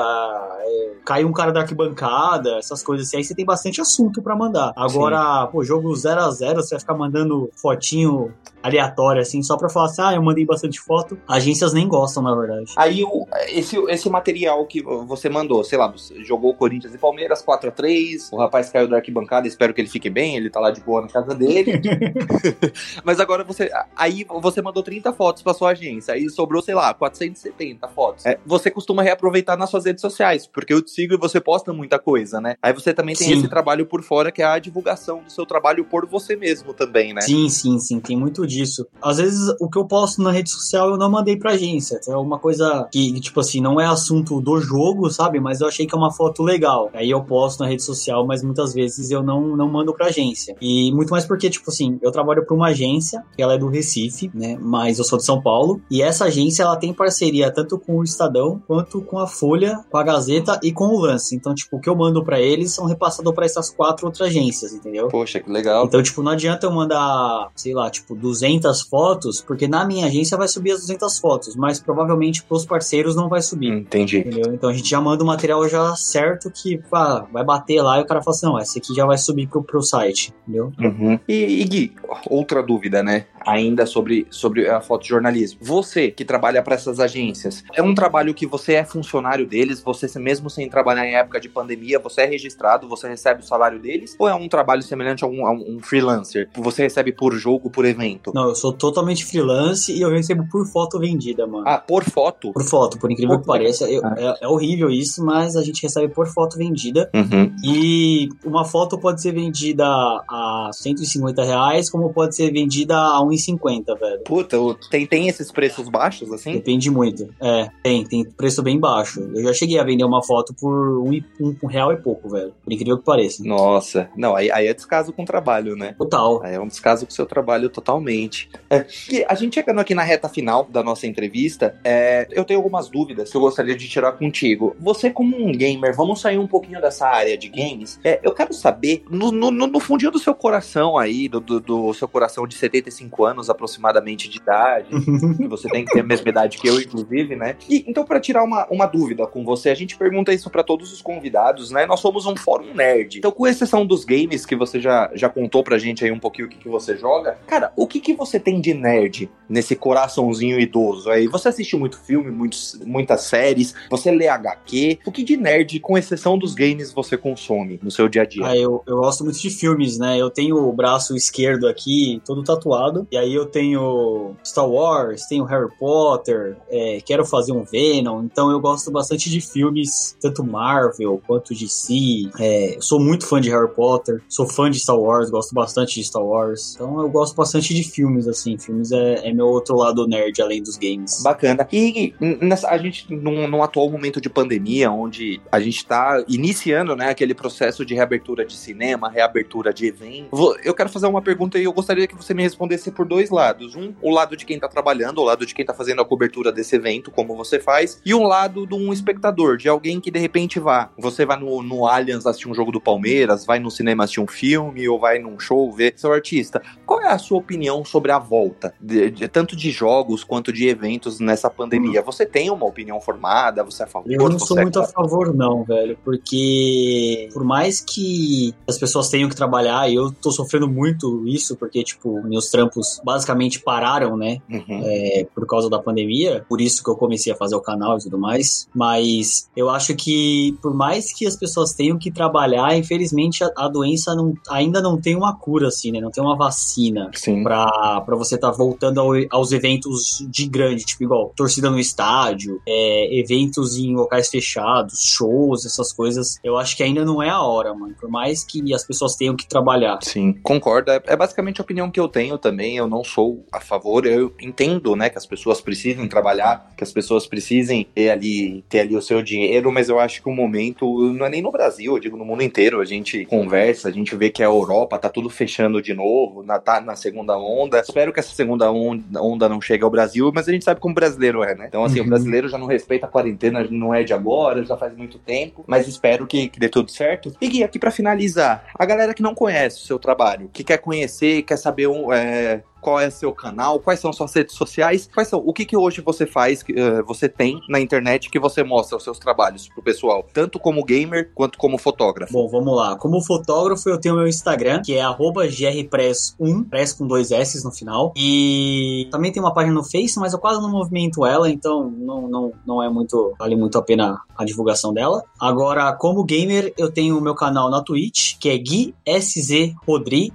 caiu 1.04 1.28
um 1.28 1.34
cara 1.34 1.52
da 1.52 1.62
arquibancada, 1.62 2.58
essas 2.58 2.84
coisas 2.84 3.08
assim. 3.08 3.18
Aí 3.18 3.24
você 3.24 3.36
tem 3.36 3.46
bastante 3.46 3.82
assunto 3.82 4.22
para 4.22 4.36
mandar. 4.36 4.74
Agora, 4.76 5.46
Sim. 5.46 5.52
pô, 5.52 5.64
jogo 5.64 5.94
0 5.96 6.22
a 6.22 6.32
0 6.32 6.62
você 6.62 6.76
vai 6.76 6.80
ficar 6.80 6.94
mandando 6.94 7.50
fotinho 7.56 8.34
aleatória, 8.62 9.22
assim, 9.22 9.44
só 9.44 9.58
pra 9.58 9.70
falar 9.70 9.88
assim, 9.88 10.02
ah, 10.02 10.14
eu 10.14 10.22
mandei 10.22 10.46
bastante 10.46 10.80
foto. 10.80 11.18
Agências 11.28 11.74
nem 11.74 11.88
gostam, 11.88 12.24
na 12.24 12.34
verdade. 12.34 12.72
Aí, 12.78 13.04
o, 13.04 13.28
esse, 13.50 13.78
esse 13.90 14.10
material 14.10 14.66
que 14.66 14.82
você 14.82 15.28
mandou, 15.28 15.64
sei 15.64 15.78
lá, 15.78 15.94
jogou 16.24 16.54
Corinthians 16.54 16.94
e 16.94 16.98
Palmeiras 16.98 17.42
4 17.42 17.70
a 17.70 17.72
3 17.72 18.30
o 18.32 18.38
rapaz 18.38 18.70
caiu 18.70 18.88
da 18.88 18.98
arquibancada, 18.98 19.48
espero 19.48 19.74
que 19.74 19.82
ele 19.82 19.90
fique 19.90 20.10
bem, 20.10 20.38
ele 20.38 20.50
tá 20.50 20.60
lá 20.60 20.72
de 20.72 20.82
boa 20.82 21.02
na 21.02 21.08
casa 21.08 21.36
dele. 21.36 21.82
Mas 23.04 23.20
agora 23.20 23.44
você, 23.44 23.70
aí 23.96 24.26
você 24.42 24.62
mandou 24.62 24.82
30 24.82 25.12
fotos 25.14 25.44
pra 25.44 25.54
sua 25.54 25.72
agência, 25.72 26.14
aí 26.14 26.30
sobrou, 26.30 26.62
sei 26.62 26.74
lá, 26.74 26.94
470 26.94 27.88
fotos. 27.90 28.26
É, 28.26 28.40
você 28.46 28.72
costuma 28.72 29.04
reaproveitar 29.04 29.58
nas 29.58 29.70
suas 29.70 29.86
redes 29.86 30.02
sociais, 30.02 30.48
porque 30.48 30.74
te 30.82 30.93
sigo 30.94 31.14
e 31.14 31.18
você 31.18 31.42
posta 31.42 31.74
muita 31.74 31.98
coisa, 31.98 32.40
né? 32.40 32.56
Aí 32.62 32.74
você 32.74 32.94
também 32.94 33.16
tem 33.16 33.28
sim. 33.28 33.34
esse 33.34 33.48
trabalho 33.48 33.86
por 33.86 34.04
fora, 34.04 34.32
que 34.32 34.42
é 34.42 34.46
a 34.46 34.60
divulgação 34.60 35.24
do 35.24 35.32
seu 35.32 35.46
trabalho 35.46 35.84
por 35.86 36.08
você 36.08 36.36
mesmo 36.36 36.74
também, 36.74 37.14
né? 37.14 37.22
Sim, 37.22 37.50
sim, 37.50 37.80
sim, 37.80 38.00
tem 38.00 38.18
muito 38.18 38.46
disso. 38.46 38.86
Às 39.02 39.18
vezes 39.18 39.54
o 39.60 39.70
que 39.70 39.78
eu 39.78 39.86
posto 39.86 40.22
na 40.22 40.32
rede 40.32 40.50
social 40.50 40.90
eu 40.90 40.98
não 40.98 41.10
mandei 41.10 41.38
pra 41.38 41.52
agência. 41.52 42.00
É 42.08 42.16
uma 42.16 42.38
coisa 42.38 42.88
que, 42.92 43.20
tipo 43.20 43.40
assim, 43.40 43.60
não 43.60 43.80
é 43.80 43.86
assunto 43.86 44.40
do 44.40 44.60
jogo, 44.60 45.10
sabe? 45.10 45.40
Mas 45.40 45.62
eu 45.62 45.68
achei 45.68 45.86
que 45.86 45.96
é 45.96 45.98
uma 45.98 46.12
foto 46.12 46.44
legal. 46.44 46.90
Aí 46.94 47.10
eu 47.10 47.24
posto 47.24 47.62
na 47.62 47.68
rede 47.68 47.84
social, 47.84 48.26
mas 48.26 48.44
muitas 48.44 48.74
vezes 48.74 49.10
eu 49.10 49.24
não, 49.24 49.56
não 49.56 49.70
mando 49.70 49.94
pra 49.94 50.08
agência. 50.08 50.56
E 50.62 50.92
muito 50.92 51.10
mais 51.10 51.26
porque, 51.26 51.50
tipo 51.50 51.70
assim, 51.70 52.00
eu 52.02 52.12
trabalho 52.12 52.46
pra 52.46 52.56
uma 52.56 52.68
agência, 52.68 53.24
que 53.36 53.42
ela 53.42 53.54
é 53.54 53.58
do 53.58 53.68
Recife, 53.68 54.30
né? 54.34 54.58
Mas 54.60 55.00
eu 55.00 55.06
sou 55.06 55.18
de 55.18 55.26
São 55.26 55.42
Paulo. 55.42 55.82
E 55.90 56.02
essa 56.02 56.26
agência, 56.26 56.64
ela 56.64 56.76
tem 56.76 56.94
parceria 56.94 57.52
tanto 57.52 57.80
com 57.80 57.98
o 57.98 58.04
Estadão, 58.04 58.62
quanto 58.68 59.02
com 59.02 59.20
a 59.20 59.28
Folha, 59.28 59.84
com 59.90 59.98
a 59.98 60.04
Gazeta 60.04 60.60
e 60.64 60.72
com 60.72 60.83
com 60.88 60.96
o 60.96 61.00
lance. 61.00 61.36
Então, 61.36 61.54
tipo, 61.54 61.78
o 61.78 61.80
que 61.80 61.90
eu 61.90 61.96
mando 61.96 62.24
para 62.24 62.40
eles 62.40 62.74
são 62.74 62.86
repassados 62.86 63.34
para 63.34 63.46
essas 63.46 63.70
quatro 63.70 64.06
outras 64.06 64.28
agências, 64.28 64.74
entendeu? 64.74 65.08
Poxa, 65.08 65.40
que 65.40 65.50
legal. 65.50 65.86
Então, 65.86 66.02
tipo, 66.02 66.22
não 66.22 66.32
adianta 66.32 66.66
eu 66.66 66.72
mandar, 66.72 67.50
sei 67.56 67.74
lá, 67.74 67.90
tipo, 67.90 68.16
200 68.16 68.82
fotos, 68.84 69.42
porque 69.42 69.68
na 69.68 69.86
minha 69.86 70.08
agência 70.08 70.38
vai 70.38 70.48
subir 70.48 70.72
as 70.72 70.82
200 70.82 71.20
fotos, 71.20 71.56
mas 71.56 71.80
provavelmente 71.80 72.44
pros 72.44 72.66
parceiros 72.66 73.16
não 73.16 73.30
vai 73.30 73.42
subir. 73.42 73.70
Entendi. 73.70 74.20
Entendeu? 74.20 74.54
Então 74.54 74.70
a 74.70 74.74
gente 74.74 74.90
já 74.90 75.00
manda 75.00 75.24
o 75.24 75.28
material 75.28 75.68
já 75.68 75.96
certo 75.96 76.52
que 76.52 76.78
pá, 76.78 77.26
vai 77.32 77.44
bater 77.44 77.82
lá 77.82 78.00
e 78.00 78.04
o 78.04 78.06
cara 78.06 78.22
fala 78.22 78.36
assim, 78.36 78.46
não, 78.46 78.60
esse 78.60 78.80
aqui 78.80 78.94
já 78.94 79.06
vai 79.06 79.18
subir 79.18 79.48
pro, 79.48 79.64
pro 79.64 79.82
site, 79.82 80.34
entendeu? 80.44 80.72
Uhum. 80.80 81.20
E, 81.28 81.62
e 81.62 81.64
Gui, 81.64 81.96
outra 82.30 82.62
dúvida, 82.62 83.02
né? 83.02 83.26
Ainda 83.46 83.86
sobre, 83.86 84.28
sobre 84.30 84.70
a 84.70 84.82
fotojornalismo. 84.82 85.60
Você 85.62 86.12
que 86.12 86.26
trabalha 86.26 86.62
para 86.62 86.76
essas 86.76 87.00
agências, 87.00 87.64
é 87.74 87.82
um 87.82 87.94
trabalho 87.94 88.34
que 88.34 88.46
você 88.46 88.74
é 88.74 88.86
funcionário 88.86 89.46
deles, 89.46 89.82
você 89.82 90.08
mesmo 90.20 90.50
sem 90.50 90.68
trabalhar 90.74 91.06
em 91.08 91.14
época 91.16 91.40
de 91.40 91.48
pandemia, 91.48 92.00
você 92.00 92.22
é 92.22 92.26
registrado, 92.26 92.88
você 92.90 93.08
recebe 93.08 93.42
o 93.42 93.46
salário 93.46 93.80
deles? 93.80 94.16
Ou 94.18 94.28
é 94.28 94.34
um 94.34 94.50
trabalho 94.50 94.82
semelhante 94.82 95.24
a 95.24 95.28
um, 95.28 95.46
a 95.46 95.52
um 95.52 95.78
freelancer? 95.82 96.50
Você 96.56 96.82
recebe 96.82 97.12
por 97.12 97.34
jogo, 97.36 97.70
por 97.70 97.86
evento? 97.86 98.32
Não, 98.34 98.50
eu 98.50 98.56
sou 98.56 98.74
totalmente 98.74 99.24
freelance 99.24 99.94
e 99.94 100.02
eu 100.02 100.10
recebo 100.10 100.48
por 100.52 100.66
foto 100.68 101.00
vendida, 101.00 101.46
mano. 101.46 101.64
Ah, 101.68 101.78
por 101.78 102.04
foto? 102.04 102.52
Por 102.52 102.64
foto, 102.64 102.98
por 102.98 103.12
incrível 103.12 103.40
que 103.40 103.46
pareça. 103.46 103.90
Eu, 103.90 104.02
Ah. 104.04 104.16
é, 104.18 104.46
é 104.46 104.48
horrível 104.48 104.90
isso, 104.90 105.24
mas 105.24 105.56
a 105.56 105.62
gente 105.64 105.84
recebe 105.84 106.12
por 106.12 106.26
foto 106.28 106.58
vendida. 106.58 107.10
Uhum. 107.14 107.56
E 107.64 108.30
uma 108.44 108.66
foto 108.66 108.98
pode 108.98 109.22
ser 109.22 109.32
vendida 109.32 109.86
a 109.86 110.70
150 110.74 111.44
reais, 111.44 111.90
como 111.90 112.12
pode 112.12 112.36
ser 112.36 112.52
vendida 112.52 112.98
a 112.98 113.22
1,50, 113.24 113.96
velho. 114.00 114.24
Puta, 114.24 114.58
tem, 114.90 115.06
tem 115.06 115.28
esses 115.28 115.52
preços 115.52 115.88
baixos 115.90 116.32
assim? 116.32 116.54
Depende 116.54 116.90
muito. 116.90 117.28
É, 117.40 117.70
tem, 117.84 118.04
tem 118.06 118.26
preço 118.26 118.64
bem 118.64 118.80
baixo. 118.80 119.20
Eu 119.36 119.44
já 119.44 119.54
cheguei 119.54 119.78
a 119.80 119.84
vender 119.84 120.04
uma 120.04 120.24
foto 120.24 120.54
por 120.64 121.00
um, 121.00 121.22
um, 121.42 121.56
um 121.64 121.68
real 121.68 121.92
e 121.92 121.98
pouco, 121.98 122.30
velho. 122.30 122.54
Por 122.64 122.72
incrível 122.72 122.98
que 122.98 123.04
pareça. 123.04 123.44
Nossa, 123.44 124.10
não, 124.16 124.34
aí, 124.36 124.50
aí 124.50 124.68
é 124.68 124.74
descaso 124.74 125.12
com 125.12 125.24
o 125.24 125.26
trabalho, 125.26 125.76
né? 125.76 125.94
Total. 125.98 126.42
Aí 126.42 126.56
é 126.56 126.60
um 126.60 126.68
descaso 126.68 127.06
com 127.06 127.12
o 127.12 127.14
seu 127.14 127.26
trabalho 127.26 127.70
totalmente. 127.70 128.50
É, 128.70 128.86
e 129.12 129.26
a 129.28 129.36
gente 129.36 129.56
chegando 129.56 129.80
aqui 129.82 129.94
na 129.94 130.04
reta 130.04 130.30
final 130.30 130.64
da 130.64 130.82
nossa 130.82 131.06
entrevista, 131.06 131.76
é, 131.84 132.28
eu 132.32 132.46
tenho 132.46 132.60
algumas 132.60 132.88
dúvidas 132.90 133.30
que 133.30 133.36
eu 133.36 133.42
gostaria 133.42 133.76
de 133.76 133.88
tirar 133.90 134.14
contigo. 134.14 134.74
Você, 134.80 135.10
como 135.10 135.36
um 135.36 135.52
gamer, 135.52 135.94
vamos 135.96 136.22
sair 136.22 136.38
um 136.38 136.48
pouquinho 136.48 136.80
dessa 136.82 137.08
área 137.08 137.38
de 137.38 137.50
games. 137.50 138.00
É, 138.04 138.20
eu 138.24 138.34
quero 138.34 138.54
saber, 138.54 139.04
no, 139.10 139.32
no, 139.32 139.52
no- 139.52 139.68
no 139.68 139.80
fundinho 139.82 140.12
do 140.12 140.20
seu 140.20 140.34
coração 140.34 140.98
aí, 140.98 141.28
do, 141.28 141.40
do, 141.42 141.60
do 141.60 141.94
seu 141.94 142.08
coração 142.08 142.48
de 142.48 142.56
75 142.56 143.26
anos 143.26 143.50
aproximadamente 143.50 144.30
de 144.30 144.38
idade, 144.38 144.88
que 145.38 145.48
você 145.48 145.68
tem 145.68 145.84
que 145.84 145.92
ter 145.92 146.00
a 146.00 146.04
mesma 146.04 146.30
idade 146.30 146.58
que 146.58 146.68
eu, 146.70 146.80
inclusive, 146.80 147.36
né? 147.36 147.56
E, 147.70 147.84
então, 147.88 148.06
para 148.06 148.20
tirar 148.20 148.44
uma, 148.44 148.66
uma 148.70 148.86
dúvida 148.86 149.26
com 149.28 149.44
você, 149.44 149.70
a 149.70 149.76
gente 149.76 149.98
pergunta 149.98 150.32
isso 150.34 150.50
para 150.54 150.64
todos 150.64 150.94
os 150.94 151.02
convidados, 151.02 151.72
né? 151.72 151.86
Nós 151.86 152.00
somos 152.00 152.26
um 152.26 152.36
fórum 152.38 152.74
nerd. 152.74 153.18
Então, 153.18 153.32
com 153.32 153.48
exceção 153.48 153.86
dos 153.86 154.06
games 154.06 154.46
que 154.46 154.56
você 154.56 154.80
já, 154.80 155.12
já 155.14 155.28
contou 155.28 155.64
pra 155.64 155.78
gente 155.78 156.06
aí 156.06 156.12
um 156.12 156.20
pouquinho 156.20 156.48
o 156.48 156.50
que, 156.50 156.58
que 156.58 156.70
você 156.70 156.96
joga, 156.96 157.38
cara, 157.48 157.74
o 157.76 157.88
que, 157.88 158.00
que 158.00 158.14
você 158.14 158.40
tem 158.40 158.62
de 158.62 158.74
nerd 158.74 159.30
nesse 159.50 159.76
coraçãozinho 159.76 160.60
idoso 160.60 161.10
aí? 161.10 161.28
Você 161.28 161.50
assiste 161.50 161.76
muito 161.76 162.00
filme, 162.00 162.32
muitos, 162.32 162.80
muitas 162.86 163.22
séries, 163.22 163.74
você 163.90 164.12
lê 164.12 164.28
HQ. 164.28 165.00
O 165.06 165.12
que 165.12 165.24
de 165.24 165.36
nerd, 165.36 165.80
com 165.80 165.98
exceção 165.98 166.38
dos 166.38 166.54
games, 166.54 166.94
você 166.94 167.18
consome 167.18 167.80
no 167.82 167.90
seu 167.90 168.08
dia 168.08 168.22
a 168.22 168.26
dia? 168.26 168.46
Ah, 168.46 168.56
eu, 168.56 168.84
eu 168.86 168.98
gosto 168.98 169.24
muito 169.24 169.40
de 169.40 169.50
filmes, 169.50 169.98
né? 169.98 170.18
Eu 170.18 170.30
tenho 170.30 170.58
o 170.58 170.72
braço 170.72 171.16
esquerdo 171.16 171.68
aqui 171.68 172.22
todo 172.26 172.44
tatuado. 172.44 173.08
E 173.12 173.18
aí 173.18 173.34
eu 173.34 173.46
tenho 173.46 174.36
Star 174.46 174.70
Wars, 174.70 175.26
tenho 175.26 175.44
Harry 175.46 175.70
Potter, 175.80 176.56
é, 176.70 177.00
quero 177.04 177.26
fazer 177.26 177.52
um 177.52 177.64
Venom. 177.64 178.24
Então 178.24 178.52
eu 178.52 178.60
gosto 178.60 178.92
bastante 178.92 179.30
de 179.30 179.42
filmes, 179.42 180.18
tanto 180.22 180.43
Marvel 180.44 181.22
quanto 181.26 181.54
DC. 181.54 181.94
É, 182.40 182.76
eu 182.78 182.82
sou 182.82 183.00
muito 183.00 183.26
fã 183.26 183.40
de 183.40 183.50
Harry 183.50 183.70
Potter, 183.74 184.22
sou 184.28 184.48
fã 184.48 184.70
de 184.70 184.80
Star 184.80 184.98
Wars, 184.98 185.30
gosto 185.30 185.54
bastante 185.54 185.96
de 185.96 186.04
Star 186.06 186.24
Wars. 186.24 186.74
Então 186.76 187.02
eu 187.02 187.10
gosto 187.10 187.36
bastante 187.36 187.74
de 187.74 187.84
filmes, 187.84 188.28
assim. 188.28 188.58
Filmes 188.58 188.92
é, 188.92 189.28
é 189.30 189.34
meu 189.34 189.48
outro 189.48 189.76
lado 189.76 190.08
nerd, 190.08 190.42
além 190.42 190.62
dos 190.62 190.78
games. 190.78 191.22
Bacana. 191.24 191.68
E 191.72 192.14
nessa, 192.42 192.70
a 192.70 192.78
gente, 192.78 193.14
num, 193.14 193.48
num 193.48 193.64
atual 193.64 193.90
momento 193.90 194.20
de 194.22 194.30
pandemia, 194.30 194.92
onde 194.92 195.42
a 195.52 195.60
gente 195.60 195.78
está 195.78 196.24
iniciando 196.28 196.96
né, 196.96 197.10
aquele 197.10 197.34
processo 197.34 197.86
de 197.86 197.94
reabertura 197.94 198.46
de 198.46 198.56
cinema, 198.56 199.10
reabertura 199.10 199.74
de 199.74 199.86
evento, 199.88 200.28
vou- 200.32 200.58
eu 200.64 200.74
quero 200.74 200.90
fazer 200.90 201.08
uma 201.08 201.22
pergunta 201.22 201.58
e 201.58 201.64
eu 201.64 201.74
gostaria 201.74 202.08
que 202.08 202.16
você 202.16 202.34
me 202.34 202.44
respondesse 202.44 202.92
por 202.92 203.06
dois 203.06 203.30
lados. 203.30 203.76
Um, 203.76 203.94
o 204.02 204.10
lado 204.12 204.36
de 204.36 204.46
quem 204.46 204.56
está 204.56 204.68
trabalhando, 204.68 205.20
o 205.20 205.24
lado 205.24 205.46
de 205.46 205.54
quem 205.54 205.64
está 205.64 205.74
fazendo 205.74 206.02
a 206.02 206.06
cobertura 206.06 206.52
desse 206.52 206.76
evento, 206.76 207.12
como 207.12 207.36
você 207.36 207.60
faz, 207.60 208.02
e 208.06 208.14
um 208.14 208.24
lado 208.24 208.66
de 208.68 208.74
um 208.76 208.92
espectador, 208.92 209.58
de 209.58 209.70
alguém 209.70 210.00
que 210.00 210.12
de 210.12 210.20
repente 210.20 210.33
vá. 210.60 210.90
Você 210.98 211.26
vai 211.26 211.40
no, 211.40 211.62
no 211.64 211.86
Allianz 211.88 212.26
assistir 212.26 212.50
um 212.50 212.54
jogo 212.54 212.72
do 212.72 212.82
Palmeiras, 212.82 213.46
vai 213.46 213.60
no 213.60 213.70
cinema 213.72 214.04
assistir 214.04 214.20
um 214.22 214.28
filme, 214.28 214.88
ou 214.88 215.00
vai 215.00 215.20
num 215.20 215.40
show 215.40 215.72
ver 215.72 215.94
seu 215.96 216.12
artista. 216.12 216.62
Qual 216.86 217.02
é 217.02 217.08
a 217.08 217.18
sua 217.18 217.38
opinião 217.38 217.84
sobre 217.86 218.12
a 218.12 218.20
volta, 218.20 218.74
de- 218.82 219.12
de- 219.12 219.28
tanto 219.28 219.56
de 219.56 219.72
jogos 219.72 220.24
quanto 220.24 220.52
de 220.52 220.68
eventos 220.68 221.20
nessa 221.20 221.50
pandemia? 221.50 222.02
Você 222.02 222.26
tem 222.26 222.50
uma 222.50 222.66
opinião 222.66 223.00
formada? 223.00 223.64
Você 223.64 223.84
é 223.84 223.86
a 223.86 223.90
favor? 223.90 224.12
Eu 224.12 224.30
não 224.30 224.40
sou 224.40 224.58
é 224.58 224.62
muito 224.64 224.80
a 224.80 224.86
contra? 224.86 225.02
favor, 225.02 225.34
não, 225.34 225.64
velho. 225.64 225.98
Porque 226.04 227.30
por 227.34 227.44
mais 227.44 227.80
que 227.82 228.54
as 228.68 228.78
pessoas 228.78 229.10
tenham 229.10 229.30
que 229.30 229.36
trabalhar, 229.36 229.90
e 229.90 229.96
eu 229.96 230.12
tô 230.12 230.32
sofrendo 230.32 230.68
muito 230.68 231.28
isso, 231.28 231.56
porque, 231.56 231.84
tipo, 231.84 232.22
meus 232.24 232.50
trampos 232.50 233.02
basicamente 233.04 233.60
pararam, 233.60 234.16
né? 234.18 234.40
Uhum. 234.50 234.82
é, 234.86 235.28
por 235.34 235.46
causa 235.48 235.70
da 235.70 235.80
pandemia, 235.80 236.46
por 236.48 236.62
isso 236.62 236.84
que 236.84 236.90
eu 236.90 236.96
comecei 236.96 237.32
a 237.32 237.36
fazer 237.36 237.56
o 237.56 237.62
canal 237.62 237.98
e 237.98 238.02
tudo 238.04 238.18
mais. 238.18 238.68
Mas 238.74 239.50
eu 239.56 239.70
acho 239.70 239.96
que, 239.96 240.23
por 240.62 240.74
mais 240.74 241.14
que 241.14 241.26
as 241.26 241.36
pessoas 241.36 241.74
tenham 241.74 241.98
que 241.98 242.12
trabalhar, 242.12 242.76
infelizmente 242.78 243.44
a, 243.44 243.52
a 243.58 243.68
doença 243.68 244.14
não- 244.16 244.34
ainda 244.50 244.82
não 244.82 245.00
tem 245.00 245.16
uma 245.16 245.36
cura, 245.36 245.68
assim, 245.68 245.92
né? 245.92 246.00
Não 246.00 246.12
tem 246.12 246.24
uma 246.24 246.36
vacina 246.36 247.10
pra 247.44 248.16
você 248.16 248.36
estar 248.36 248.52
voltando 248.52 249.00
ao- 249.00 249.12
aos 249.30 249.52
eventos 249.52 250.26
de 250.30 250.48
grande, 250.48 250.84
tipo, 250.86 251.04
igual 251.04 251.32
torcida 251.36 251.70
no 251.70 251.80
estádio, 251.80 252.62
é, 252.68 253.20
eventos 253.20 253.78
em 253.78 253.96
locais 253.96 254.30
fechados, 254.30 255.02
shows, 255.04 255.66
essas 255.66 255.92
coisas. 255.94 256.38
Eu 256.44 256.58
acho 256.58 256.76
que 256.76 256.84
ainda 256.84 257.04
não 257.06 257.22
é 257.22 257.30
a 257.30 257.42
hora, 257.42 257.74
mano. 257.74 257.96
Por 258.00 258.10
mais 258.10 258.44
que 258.44 258.74
as 258.74 258.84
pessoas 258.86 259.16
tenham 259.16 259.36
que 259.36 259.48
trabalhar. 259.48 260.00
Sim, 260.02 260.34
concordo. 260.44 260.92
É, 260.92 261.02
é 261.08 261.16
basicamente 261.16 261.60
a 261.62 261.64
opinião 261.64 261.90
que 261.90 262.00
eu 262.00 262.08
tenho 262.08 262.38
também. 262.38 262.78
Eu 262.78 262.88
não 262.88 263.04
sou 263.04 263.46
a 263.52 263.60
favor. 263.60 264.06
Eu 264.06 264.34
entendo, 264.42 264.96
né, 264.96 265.10
que 265.10 265.18
as 265.18 265.26
pessoas 265.26 265.62
precisem 265.62 266.08
trabalhar, 266.08 266.72
que 266.78 266.84
as 266.84 266.92
pessoas 266.92 267.26
precisem 267.28 267.84
ter 267.94 268.10
ali, 268.10 268.64
ter 268.70 268.82
ali 268.82 268.96
o 268.96 269.02
seu 269.02 269.22
dinheiro, 269.22 269.72
mas 269.72 269.90
eu 269.90 270.00
acho 270.04 270.22
que 270.22 270.30
o 270.30 270.34
momento 270.34 270.86
não 271.14 271.26
é 271.26 271.30
nem 271.30 271.42
no 271.42 271.52
Brasil, 271.52 271.94
eu 271.94 272.00
digo 272.00 272.18
no 272.18 272.26
mundo 272.26 272.44
inteiro. 272.44 272.80
A 272.82 272.86
gente 272.86 273.26
conversa, 273.26 273.88
a 273.90 273.92
gente 273.92 274.16
vê 274.16 274.30
que 274.30 274.44
a 274.44 274.46
Europa 274.46 274.98
tá 275.00 275.10
tudo 275.10 275.30
fechando 275.30 275.82
de 275.82 275.94
novo, 275.94 276.44
na, 276.44 276.60
tá 276.60 276.80
na 276.82 276.96
segunda 276.96 277.38
onda. 277.38 277.80
Espero 277.80 278.12
que 278.14 278.20
essa 278.20 278.34
segunda 278.36 278.72
onda, 278.72 279.22
onda 279.22 279.50
não 279.50 279.60
chegue 279.62 279.84
ao 279.84 279.90
Brasil, 279.90 280.32
mas 280.34 280.48
a 280.48 280.52
gente 280.52 280.66
sabe 280.66 280.80
como 280.80 280.94
brasileiro 280.94 281.44
é, 281.44 281.56
né? 281.56 281.66
Então, 281.68 281.84
assim, 281.84 282.00
Uhum. 282.00 282.06
o 282.06 282.10
brasileiro 282.10 282.48
já 282.50 282.58
não 282.58 282.68
respeita 282.68 283.06
a 283.06 283.10
quarentena, 283.10 283.66
não 283.70 283.94
é 283.94 284.04
de 284.04 284.14
agora, 284.14 284.64
já 284.64 284.76
faz 284.78 284.96
muito 284.96 285.18
tempo, 285.18 285.64
mas 285.68 285.88
espero 285.88 286.28
que, 286.28 286.50
que 286.50 286.60
dê 286.60 286.70
tudo 286.70 286.92
certo. 286.92 287.34
E 287.42 287.48
Gui, 287.48 287.64
aqui 287.64 287.80
pra 287.80 287.92
finalizar, 287.92 288.66
a 288.78 288.86
galera 288.86 289.14
que 289.14 289.22
não 289.22 289.34
conhece 289.34 289.78
o 289.84 289.86
seu 289.88 289.98
trabalho, 290.00 290.50
que 290.52 290.64
quer 290.64 290.78
conhecer, 290.78 291.44
quer 291.44 291.58
saber 291.58 291.88
um, 291.88 292.12
é, 292.12 292.62
qual 292.84 293.00
é 293.00 293.10
seu 293.10 293.32
canal, 293.32 293.80
quais 293.80 294.00
são 294.00 294.12
suas 294.12 294.34
redes 294.34 294.56
sociais, 294.56 295.10
quais 295.12 295.30
são, 295.30 295.40
o 295.44 295.54
que 295.54 295.66
que 295.66 295.78
hoje 295.78 296.02
você 296.02 296.28
faz, 296.28 296.62
que, 296.62 296.74
eh, 296.78 297.02
você 297.04 297.30
tem 297.30 297.60
na 297.70 297.80
internet 297.80 298.30
que 298.30 298.38
você 298.38 298.64
mostra 298.64 298.98
os 298.98 299.04
seus 299.04 299.18
trabalhos 299.18 299.70
pro 299.70 299.82
pessoal, 299.82 300.28
tanto 300.34 300.60
como 300.60 300.84
gamer 300.84 301.32
quanto 301.34 301.58
como 301.58 301.78
fotógrafo. 301.78 302.34
Bom, 302.34 302.48
vamos 302.48 302.76
lá. 302.76 302.98
Como 302.98 303.22
fotógrafo, 303.22 303.90
eu 303.90 304.00
tenho 304.00 304.16
meu 304.16 304.28
Instagram, 304.28 304.82
que 304.82 304.94
é 304.94 305.02
arroba 305.02 305.48
grpress1, 305.48 306.70
press 306.70 306.94
com 306.94 307.08
dois 307.08 307.32
S 307.32 307.64
no 307.64 307.72
final. 307.72 308.14
E 308.18 309.08
também 309.10 309.32
tem 309.32 309.42
uma 309.42 309.54
página 309.54 309.74
no 309.74 309.84
Face, 309.84 310.20
mas 310.20 310.34
eu 310.34 310.40
quase 310.40 310.62
não 310.62 310.70
movimento 310.70 311.26
ela, 311.26 311.50
então 311.50 311.90
não, 311.90 312.28
não, 312.28 312.52
não 312.66 312.84
é 312.84 312.90
muito. 312.90 313.34
vale 313.40 313.56
muito 313.56 313.78
a 313.78 313.82
pena 313.82 314.20
a 314.36 314.44
divulgação 314.44 314.94
dela. 314.94 315.24
Agora, 315.40 315.94
como 315.94 316.24
gamer, 316.24 316.74
eu 316.78 316.92
tenho 316.92 317.18
o 317.18 317.22
meu 317.22 317.36
canal 317.36 317.70
na 317.70 317.82
Twitch, 317.82 318.38
que 318.40 318.50
é 318.50 318.58
Gui 318.58 318.94
SZ 319.08 319.74
Rodri, 319.88 320.34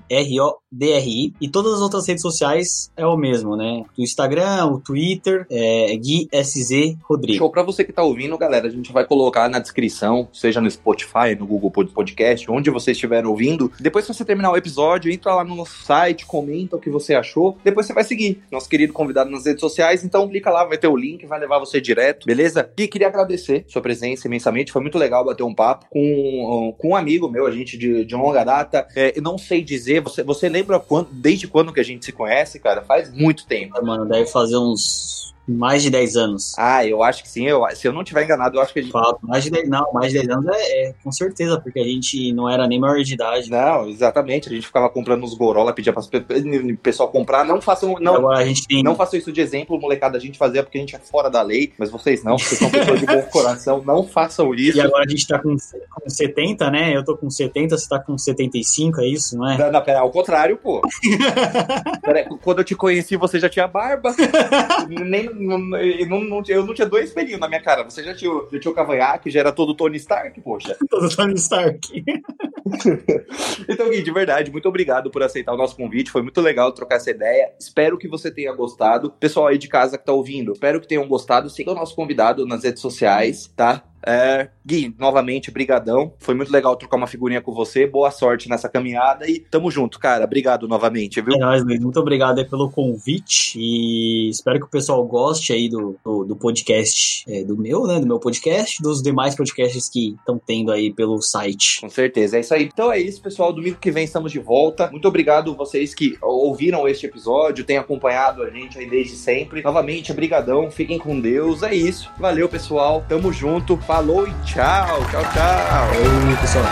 R-O-D-R-I. 0.73 1.33
E 1.41 1.49
todas 1.49 1.75
as 1.75 1.81
outras 1.81 2.07
redes 2.07 2.23
sociais 2.23 2.91
é 2.97 3.07
o 3.07 3.17
mesmo, 3.17 3.57
né? 3.57 3.83
O 3.97 4.03
Instagram, 4.03 4.67
o 4.67 4.81
Twitter, 4.81 5.47
é 5.51 5.97
Gui 5.97 6.29
SZ 6.33 6.97
Rodri. 7.03 7.35
Show 7.37 7.51
pra 7.51 7.63
você 7.63 7.85
que 7.85 7.93
tá 7.93 8.03
ouvindo, 8.03 8.37
galera. 8.37 8.67
A 8.69 8.71
gente 8.71 8.93
vai 8.93 9.05
colocar 9.07 9.49
na 9.49 9.59
descrição, 9.59 10.29
seja 10.33 10.61
no 10.61 10.71
Spotify, 10.71 11.35
no 11.39 11.47
Google 11.47 11.71
Pod- 11.71 11.93
Podcast, 11.93 12.51
onde 12.51 12.71
você 12.71 12.93
estiver 12.93 13.25
ouvindo. 13.27 13.73
Depois 13.81 14.07
que 14.07 14.13
você 14.15 14.25
terminar 14.25 14.53
o 14.53 14.57
episódio, 14.57 15.11
entra 15.11 15.35
lá 15.35 15.45
no 15.45 15.55
nosso 15.55 15.85
site, 15.85 16.27
comenta 16.27 16.77
o 16.77 16.81
que 16.81 16.91
você 16.91 17.15
achou. 17.15 17.57
Depois 17.65 17.87
você 17.87 17.93
vai 17.93 18.05
seguir 18.05 18.43
nosso 18.51 18.69
querido 18.69 18.93
convidado 18.93 19.31
nas 19.31 19.47
redes 19.47 19.61
sociais. 19.61 20.05
Então 20.05 20.29
clica 20.29 20.51
lá, 20.51 20.65
vai 20.65 20.79
ter 20.79 20.89
o 20.89 20.97
link, 20.97 21.25
vai 21.27 21.41
levar 21.41 21.59
você 21.59 21.81
direto, 21.81 22.27
beleza? 22.27 22.71
E 22.77 22.87
queria 22.87 23.09
agradecer 23.09 23.65
sua 23.69 23.81
presença 23.83 24.27
imensamente. 24.27 24.73
Foi 24.73 24.83
muito 24.83 24.99
legal 24.99 25.25
bater 25.25 25.43
um 25.43 25.55
papo 25.55 25.87
com, 25.91 26.75
com 26.79 26.89
um 26.91 26.97
amigo 26.97 27.29
meu, 27.31 27.47
a 27.47 27.51
gente 27.51 27.79
de, 27.79 28.05
de 28.05 28.15
longa 28.15 28.45
data. 28.45 28.87
É, 28.95 29.17
eu 29.17 29.23
não 29.23 29.39
sei 29.39 29.63
dizer, 29.63 30.01
você, 30.03 30.23
você 30.23 30.49
lembra 30.49 30.58
quando, 30.87 31.09
desde 31.11 31.47
quando 31.47 31.73
que 31.73 31.81
a 31.81 31.85
gente 31.85 32.05
se 32.05 32.12
conhece, 32.12 32.59
cara? 32.59 32.83
Faz 32.83 33.12
muito 33.12 33.47
tempo. 33.47 33.85
Mano, 33.85 34.07
deve 34.07 34.27
fazer 34.27 34.57
uns 34.57 35.35
mais 35.53 35.83
de 35.83 35.91
10 35.91 36.17
anos. 36.17 36.55
Ah, 36.59 36.85
eu 36.85 37.03
acho 37.03 37.23
que 37.23 37.29
sim. 37.29 37.47
Eu, 37.47 37.65
se 37.75 37.87
eu 37.87 37.93
não 37.93 38.05
tiver 38.05 38.25
enganado, 38.25 38.57
eu 38.57 38.63
acho 38.63 38.73
que 38.73 38.81
a 38.81 38.83
gente. 38.83 38.93
Fato, 38.93 39.19
mais 39.23 39.45
de 39.45 39.51
10, 39.51 39.69
não, 39.69 39.93
mais 39.93 40.13
de 40.13 40.19
10 40.19 40.31
anos 40.31 40.47
é, 40.49 40.89
é, 40.89 40.95
com 41.03 41.11
certeza, 41.13 41.61
porque 41.61 41.81
a 41.81 41.85
gente 41.85 42.33
não 42.33 42.49
era 42.49 42.67
nem 42.67 42.79
maior 42.79 43.03
de 43.03 43.15
idade. 43.15 43.51
Não, 43.51 43.89
exatamente. 43.89 44.49
A 44.49 44.53
gente 44.53 44.67
ficava 44.67 44.89
comprando 44.89 45.25
uns 45.25 45.35
gorola, 45.35 45.73
pedia 45.73 45.93
para 45.93 46.03
o 46.03 46.77
pessoal 46.79 47.09
comprar. 47.11 47.45
Não 47.45 47.61
façam, 47.61 47.97
não, 48.01 48.17
Agora 48.17 48.39
a 48.39 48.45
gente 48.45 48.67
tem... 48.67 48.83
não 48.83 48.95
façam 48.95 49.19
isso 49.19 49.33
de 49.33 49.41
exemplo, 49.41 49.81
molecada. 49.81 50.17
A 50.17 50.21
gente 50.21 50.39
fazia 50.39 50.63
porque 50.63 50.79
a 50.79 50.81
gente 50.81 50.97
é 50.97 50.99
fora 50.99 51.31
da 51.31 51.43
lei, 51.43 51.73
mas 51.79 51.91
vocês 51.91 52.23
não, 52.23 52.39
vocês 52.39 52.59
são 52.59 52.71
pessoas 52.71 53.01
de 53.01 53.07
bom 53.07 53.23
coração. 53.33 53.83
Não 53.85 54.05
façam 54.05 54.55
isso. 54.55 54.79
E 54.79 54.81
agora 54.81 55.05
a 55.05 55.09
gente 55.09 55.27
tá 55.27 55.39
com, 55.39 55.55
com 55.55 56.11
70, 56.11 56.71
né? 56.71 56.97
Eu 56.97 57.05
tô 57.05 57.17
com 57.17 57.31
70, 57.31 57.77
você 57.77 57.89
tá 57.89 57.99
com 57.99 58.17
75, 58.17 59.01
é 59.01 59.09
isso, 59.09 59.37
não 59.37 59.49
é? 59.49 59.59
Não, 59.59 59.73
não 59.73 59.83
pera, 59.83 60.01
ao 60.01 60.11
contrário, 60.11 60.57
pô. 60.57 60.81
pera, 62.03 62.29
quando 62.43 62.59
eu 62.59 62.65
te 62.65 62.75
conheci, 62.75 63.17
você 63.17 63.39
já 63.39 63.49
tinha 63.49 63.67
barba. 63.67 64.15
Nem, 64.89 65.29
não, 65.38 65.59
não, 65.59 66.42
eu 66.48 66.64
não 66.64 66.74
tinha 66.74 66.87
dois 66.87 67.12
pelinhos 67.12 67.40
na 67.40 67.48
minha 67.48 67.62
cara. 67.62 67.85
Você 67.85 68.03
já 68.03 68.14
tinha, 68.14 68.31
já 68.53 68.61
tinha 68.61 68.72
o 68.72 68.74
cavanhaque, 68.74 69.31
já 69.31 69.40
era 69.40 69.53
todo 69.53 69.74
Tony 69.74 69.96
Stark, 69.96 70.40
poxa. 70.40 70.77
todo 70.88 71.09
Tony 71.14 71.35
Stark. 71.35 72.05
então, 73.68 73.90
Gui, 73.90 74.03
de 74.03 74.12
verdade, 74.12 74.51
muito 74.51 74.68
obrigado 74.68 75.11
por 75.11 75.22
aceitar 75.22 75.53
o 75.53 75.57
nosso 75.57 75.77
convite. 75.77 76.11
Foi 76.11 76.22
muito 76.22 76.40
legal 76.40 76.72
trocar 76.72 76.96
essa 76.96 77.11
ideia. 77.11 77.53
Espero 77.59 77.96
que 77.96 78.09
você 78.09 78.31
tenha 78.31 78.53
gostado. 78.53 79.11
Pessoal 79.12 79.46
aí 79.48 79.59
de 79.59 79.68
casa 79.68 79.96
que 79.96 80.05
tá 80.05 80.12
ouvindo, 80.12 80.53
espero 80.53 80.81
que 80.81 80.88
tenham 80.88 81.07
gostado. 81.07 81.48
Siga 81.48 81.72
o 81.72 81.74
nosso 81.74 81.94
convidado 81.94 82.46
nas 82.46 82.64
redes 82.64 82.83
sociais, 82.83 83.51
tá? 83.57 83.83
É, 84.05 84.49
Gui, 84.65 84.95
novamente, 84.99 85.51
brigadão. 85.51 86.13
Foi 86.19 86.35
muito 86.35 86.53
legal 86.53 86.77
trocar 86.77 86.97
uma 86.97 87.07
figurinha 87.07 87.41
com 87.41 87.53
você. 87.53 87.87
Boa 87.87 88.11
sorte 88.11 88.49
nessa 88.49 88.69
caminhada 88.69 89.29
e 89.29 89.41
tamo 89.41 89.71
junto, 89.71 89.99
cara. 89.99 90.25
Obrigado 90.25 90.69
novamente, 90.69 91.21
viu? 91.21 91.35
É 91.35 91.39
nóis, 91.39 91.65
Luiz. 91.65 91.81
Muito 91.81 91.99
obrigado 91.99 92.45
pelo 92.49 92.71
convite 92.71 93.59
e 93.59 94.29
espero 94.29 94.61
que 94.61 94.67
o 94.67 94.71
pessoal 94.71 95.05
goste 95.07 95.53
aí 95.53 95.69
do, 95.69 95.97
do, 96.05 96.25
do 96.25 96.37
podcast 96.37 97.25
é, 97.29 97.43
do 97.43 97.57
meu, 97.57 97.87
né? 97.87 97.99
Do 97.99 98.07
meu 98.07 98.19
podcast, 98.19 98.83
dos 98.83 99.03
demais 99.03 99.35
podcasts 99.35 99.89
que 99.89 100.15
estão 100.19 100.39
tendo 100.39 100.71
aí 100.71 100.93
pelo 100.93 101.21
site. 101.23 101.81
Com 101.81 101.89
certeza, 101.89 102.37
é 102.37 102.41
isso 102.41 102.53
aí. 102.53 102.65
Então 102.65 102.93
é 102.93 102.99
isso, 102.99 103.23
pessoal. 103.23 103.53
Domingo 103.53 103.79
que 103.81 103.91
vem 103.91 104.05
estamos 104.05 104.33
de 104.33 104.39
volta. 104.39 104.91
Muito 104.91 105.09
obrigado 105.09 105.55
vocês 105.55 105.95
que 105.95 106.19
ouviram 106.21 106.87
este 106.87 107.07
episódio, 107.07 107.65
têm 107.65 107.79
acompanhado 107.79 108.43
a 108.43 108.51
gente 108.51 108.79
aí 108.79 108.89
desde 108.89 109.17
sempre. 109.17 109.63
Novamente, 109.63 110.13
brigadão. 110.13 110.71
Fiquem 110.71 110.99
com 110.99 111.19
Deus. 111.19 111.63
É 111.63 111.75
isso. 111.75 112.11
Valeu, 112.19 112.49
pessoal. 112.49 113.05
Tamo 113.09 113.33
junto. 113.33 113.79
Falou 113.88 114.29
e 114.29 114.35
tchau. 114.44 115.03
Tchau, 115.11 115.22
tchau. 115.33 115.88
Oi, 115.96 116.37
pessoal. 116.42 116.64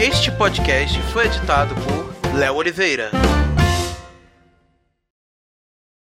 Este 0.00 0.30
podcast 0.30 0.98
foi 1.12 1.26
editado 1.26 1.74
por 1.74 2.34
Léo 2.34 2.54
Oliveira. 2.54 3.10